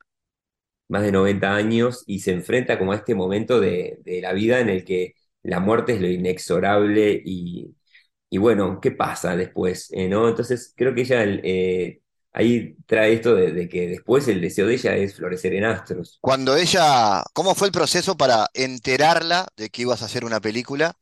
[0.87, 4.69] más de 90 años y se enfrenta como a este momento de, la vida en
[4.69, 7.75] el que la muerte es lo inexorable y,
[8.37, 9.91] bueno, ¿qué pasa después?
[9.93, 10.27] Eh, ¿no?
[10.29, 12.01] Entonces creo que ella eh,
[12.35, 16.19] ahí trae esto de, que después el deseo de ella es florecer en astros.
[16.19, 20.93] Cuando ella, ¿cómo fue el proceso para enterarla de que ibas a hacer una película?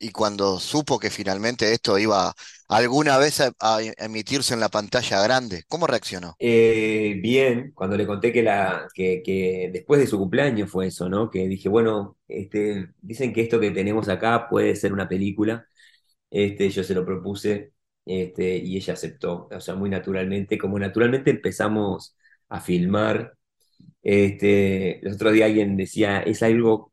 [0.00, 2.32] Y cuando supo que finalmente esto iba
[2.68, 3.52] alguna vez a,
[3.98, 6.36] emitirse en la pantalla grande, ¿cómo reaccionó?
[6.38, 11.28] Eh, bien, cuando le conté que, la, que, después de su cumpleaños fue eso, ¿no?
[11.30, 15.66] Que dije, bueno, este, dicen que esto que tenemos acá puede ser una película.
[16.30, 17.72] Este, yo se lo propuse
[18.08, 22.16] este, y ella aceptó, o sea, muy naturalmente, como naturalmente empezamos
[22.48, 23.34] a filmar.
[24.02, 26.92] Este, los otros días alguien decía, es algo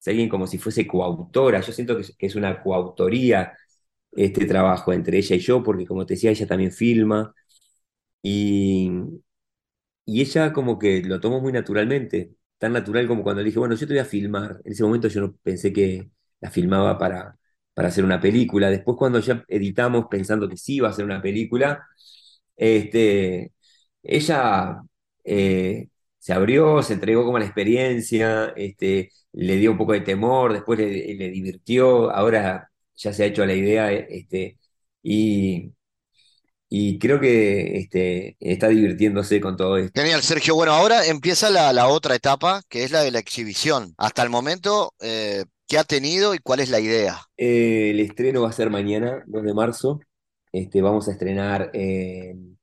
[0.00, 1.60] es alguien como si fuese coautora.
[1.60, 3.54] Yo siento que es, una coautoría
[4.12, 7.34] este trabajo entre ella y yo, porque como te decía, ella también filma.
[8.22, 8.90] Y,
[10.04, 13.74] y ella como que lo tomó muy naturalmente, tan natural como cuando le dije, bueno,
[13.74, 14.60] yo te voy a filmar.
[14.64, 17.38] En ese momento yo no pensé que la filmaba para,
[17.78, 18.70] para hacer una película.
[18.70, 21.86] Después cuando ya editamos pensando que sí iba a ser una película,
[22.56, 23.52] este,
[24.02, 24.82] ella
[25.22, 25.86] eh,
[26.18, 30.54] se abrió, se entregó como a la experiencia, este, le dio un poco de temor,
[30.54, 30.86] después le,
[31.30, 34.58] divirtió, ahora ya se ha hecho la idea, este,
[35.00, 35.72] y,
[36.68, 40.00] y creo que este, está divirtiéndose con todo esto.
[40.00, 40.56] Genial, Sergio.
[40.56, 43.94] Bueno, ahora empieza la, otra etapa, que es la de la exhibición.
[43.98, 47.20] Hasta el momento, eh, ¿qué ha tenido y cuál es la idea?
[47.36, 50.00] Eh, el estreno va a ser mañana, 2 de marzo.
[50.50, 52.58] Este, vamos a estrenar en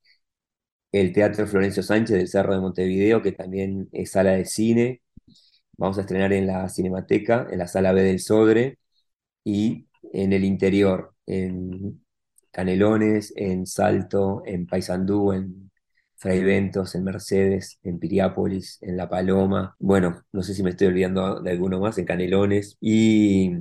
[0.92, 5.02] el Teatro Florencio Sánchez del Cerro de Montevideo, que también es sala de cine.
[5.78, 8.78] Vamos a estrenar en la Cinemateca, en la sala B del Sodre
[9.44, 12.04] y en el interior, en
[12.50, 15.70] Canelones, en Salto, en Paysandú, en
[16.16, 19.76] Fraiventos, en Mercedes, en Piriápolis, en La Paloma.
[19.78, 22.76] Bueno, no sé si me estoy olvidando de alguno más, en Canelones.
[22.80, 23.52] Y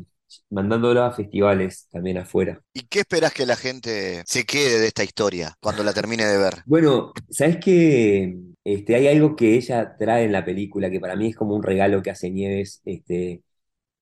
[0.50, 2.62] mandándolo a festivales también afuera.
[2.74, 6.38] ¿Y qué esperas que la gente se quede de esta historia cuando la termine de
[6.38, 6.54] ver?
[6.66, 8.38] Bueno, ¿sabes qué?
[8.64, 11.64] Este, hay algo que ella trae en la película que para mí es como un
[11.64, 13.44] regalo que hace Nieves, este,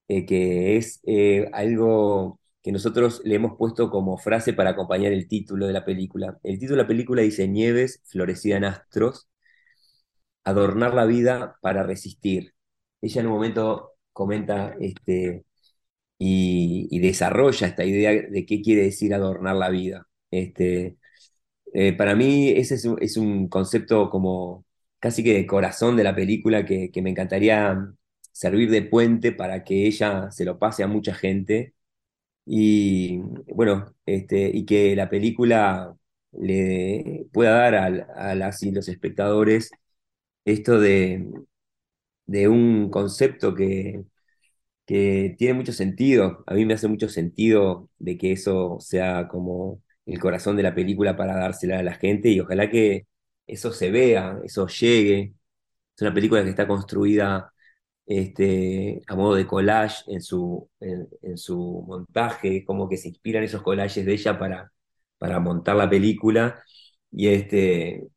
[0.07, 5.27] eh, que es eh, algo que nosotros le hemos puesto como frase para acompañar el
[5.27, 6.39] título de la película.
[6.43, 9.27] El título de la película dice Nieves florecida en astros,
[10.43, 12.53] adornar la vida para resistir.
[13.01, 15.45] Ella en un momento comenta este,
[16.17, 20.07] y, desarrolla esta idea de qué quiere decir adornar la vida.
[20.31, 20.97] Este,
[21.73, 24.65] eh, para mí ese es un, concepto como
[24.99, 27.77] casi que de corazón de la película que, me encantaría
[28.31, 31.73] servir de puente para que ella se lo pase a mucha gente
[32.45, 33.19] y
[33.53, 35.95] bueno, este, y que la película
[36.33, 39.71] le pueda dar a, y los espectadores
[40.45, 41.27] esto de,
[42.25, 44.03] de un concepto que,
[44.87, 46.43] que tiene mucho sentido.
[46.47, 50.75] A mí me hace mucho sentido de que eso sea como el corazón de la
[50.75, 53.07] película para dársela a la gente y ojalá que
[53.47, 55.35] eso se vea, eso llegue.
[55.95, 57.52] Es una película que está construida
[58.05, 63.61] este, a modo de collage en su, en, su montaje, como que se inspiran esos
[63.61, 64.71] collages de ella para,
[65.17, 66.63] para montar la película.
[67.11, 68.07] Y, este,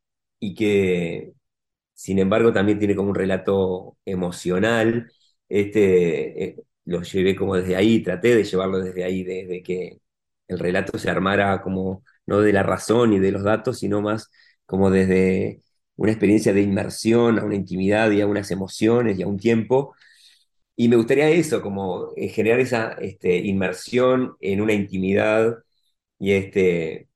[0.41, 1.32] y que
[1.95, 5.11] sin embargo también tiene como un relato emocional.
[5.49, 9.99] Este, eh, lo llevé como desde ahí, traté de llevarlo desde ahí, desde que
[10.49, 14.30] el relato se armara como no de la razón y de los datos, sino más
[14.66, 15.62] como desde
[15.97, 19.94] una experiencia de inmersión a una intimidad y a unas emociones y a un tiempo.
[20.76, 25.59] Y me gustaría eso, como eh, generar esa este, inmersión en una intimidad
[26.18, 27.09] y, este,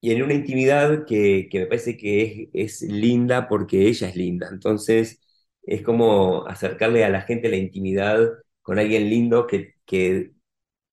[0.00, 4.48] y en una intimidad que, me parece que es, es linda porque ella es linda.
[4.52, 5.20] Entonces,
[5.62, 8.20] es como acercarle a la gente la intimidad
[8.62, 10.32] con alguien lindo que, que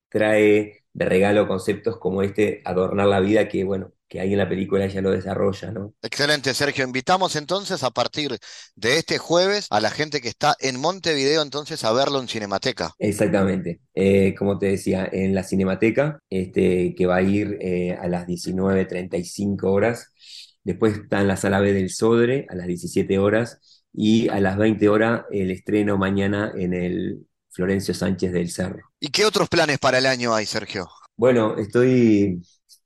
[0.09, 4.47] trae de regalo conceptos como este, adornar la vida, que bueno, que ahí en la
[4.47, 5.95] película ya lo desarrolla, ¿no?
[6.03, 6.85] Excelente, Sergio.
[6.85, 8.37] Invitamos entonces a partir
[8.75, 12.93] de este jueves a la gente que está en Montevideo entonces a verlo en Cinemateca.
[12.99, 13.79] Exactamente.
[13.95, 18.27] Eh, como te decía, en la Cinemateca, este, que va a ir eh, a las
[18.27, 20.13] 19.35 horas.
[20.63, 24.57] Después está en la sala B del Sodre a las 17 horas y a las
[24.57, 28.91] 20 horas el estreno mañana en el Florencio Sánchez del Cerro.
[28.99, 30.87] ¿Y qué otros planes para el año hay, Sergio?
[31.15, 32.41] Bueno, estoy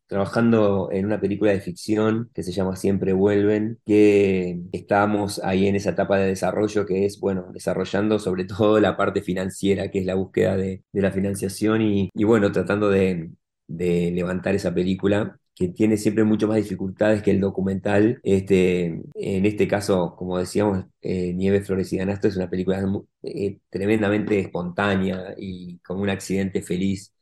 [0.07, 5.75] trabajando en una película de ficción que se llama Siempre Vuelven, que estamos ahí en
[5.75, 10.05] esa etapa de desarrollo que es, bueno, desarrollando sobre todo la parte financiera, que es
[10.05, 13.31] la búsqueda de, la financiación y, bueno, tratando de,
[13.67, 18.19] levantar esa película que tiene siempre mucho más dificultades que el documental.
[18.23, 18.85] Este,
[19.15, 22.79] en este caso, como decíamos, eh, Nieve Florecida Nastro es una película
[23.23, 27.13] eh, tremendamente espontánea y como un accidente feliz.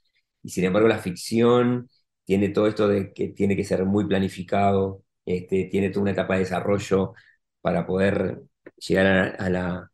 [0.44, 1.90] Y sin embargo, la ficción
[2.26, 6.36] tiene todo esto de que tiene que ser muy planificado, este, tiene toda una etapa
[6.36, 7.14] de desarrollo
[7.62, 8.42] para poder
[8.78, 9.92] llegar a, la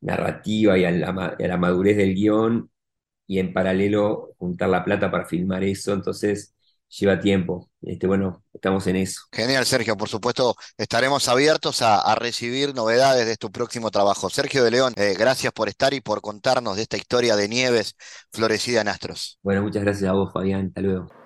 [0.00, 1.08] narrativa y a la,
[1.38, 2.70] a la madurez del guion
[3.26, 6.56] y en paralelo juntar la plata para filmar eso, entonces
[6.88, 7.70] lleva tiempo.
[7.82, 9.22] Este, bueno, estamos en eso.
[9.32, 9.96] Genial, Sergio.
[9.96, 14.30] Por supuesto, estaremos abiertos a, recibir novedades de tu próximo trabajo.
[14.30, 17.96] Sergio de León, eh, gracias por estar y por contarnos de esta historia de Nieves
[18.32, 19.38] florecida en Astros.
[19.42, 20.68] Bueno, muchas gracias a vos, Fabián.
[20.68, 21.25] Hasta luego.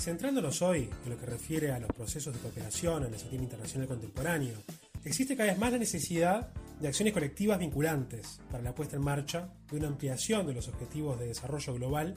[0.00, 3.86] Centrándonos hoy en lo que refiere a los procesos de cooperación en el sistema internacional
[3.86, 4.56] contemporáneo,
[5.04, 6.48] existe cada vez más la necesidad
[6.80, 11.20] de acciones colectivas vinculantes para la puesta en marcha de una ampliación de los objetivos
[11.20, 12.14] de desarrollo global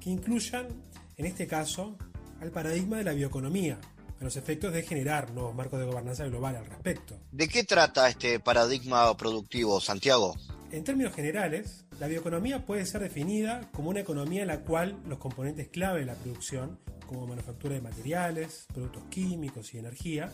[0.00, 0.68] que incluyan,
[1.16, 1.96] en este caso,
[2.42, 3.80] al paradigma de la bioeconomía,
[4.20, 7.18] a los efectos de generar nuevos marcos de gobernanza global al respecto.
[7.32, 10.36] ¿De qué trata este paradigma productivo, Santiago?
[10.70, 15.18] En términos generales, la bioeconomía puede ser definida como una economía en la cual los
[15.18, 20.30] componentes clave de la producción como manufactura de materiales, productos químicos y energía,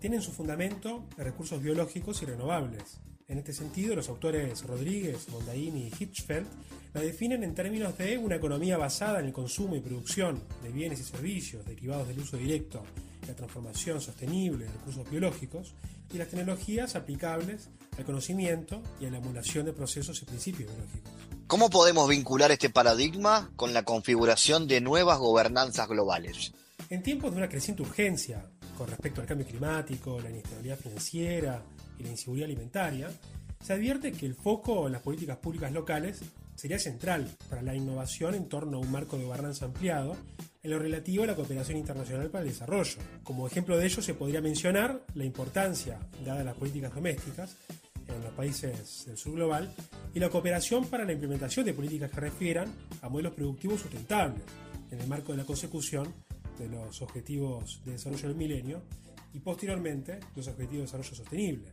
[0.00, 3.00] tienen su fundamento en recursos biológicos y renovables.
[3.28, 6.46] En este sentido, los autores Rodríguez, Mondaini y Hitchfeld
[6.94, 11.00] la definen en términos de una economía basada en el consumo y producción de bienes
[11.00, 12.82] y servicios derivados del uso directo,
[13.26, 15.74] la transformación sostenible de recursos biológicos
[16.10, 17.68] y las tecnologías aplicables
[17.98, 21.12] al conocimiento y a la emulación de procesos y principios biológicos.
[21.46, 26.54] ¿Cómo podemos vincular este paradigma con la configuración de nuevas gobernanzas globales?
[26.88, 28.48] En tiempos de una creciente urgencia
[28.78, 31.62] con respecto al cambio climático, la inestabilidad financiera
[31.98, 33.10] y la inseguridad alimentaria,
[33.60, 36.20] se advierte que el foco en las políticas públicas locales
[36.54, 40.16] sería central para la innovación en torno a un marco de gobernanza ampliado
[40.62, 42.98] en lo relativo a la cooperación internacional para el desarrollo.
[43.22, 47.56] Como ejemplo de ello se podría mencionar la importancia, dada las políticas domésticas,
[48.08, 49.72] en los países del sur global
[50.14, 52.72] y la cooperación para la implementación de políticas que refieran
[53.02, 54.42] a modelos productivos sustentables
[54.90, 56.12] en el marco de la consecución
[56.58, 58.82] de los objetivos de desarrollo del milenio
[59.34, 61.72] y posteriormente los objetivos de desarrollo sostenible.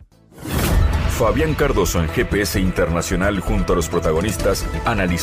[1.11, 5.21] Fabián Cardoso en GPS Internacional junto a los protagonistas analizó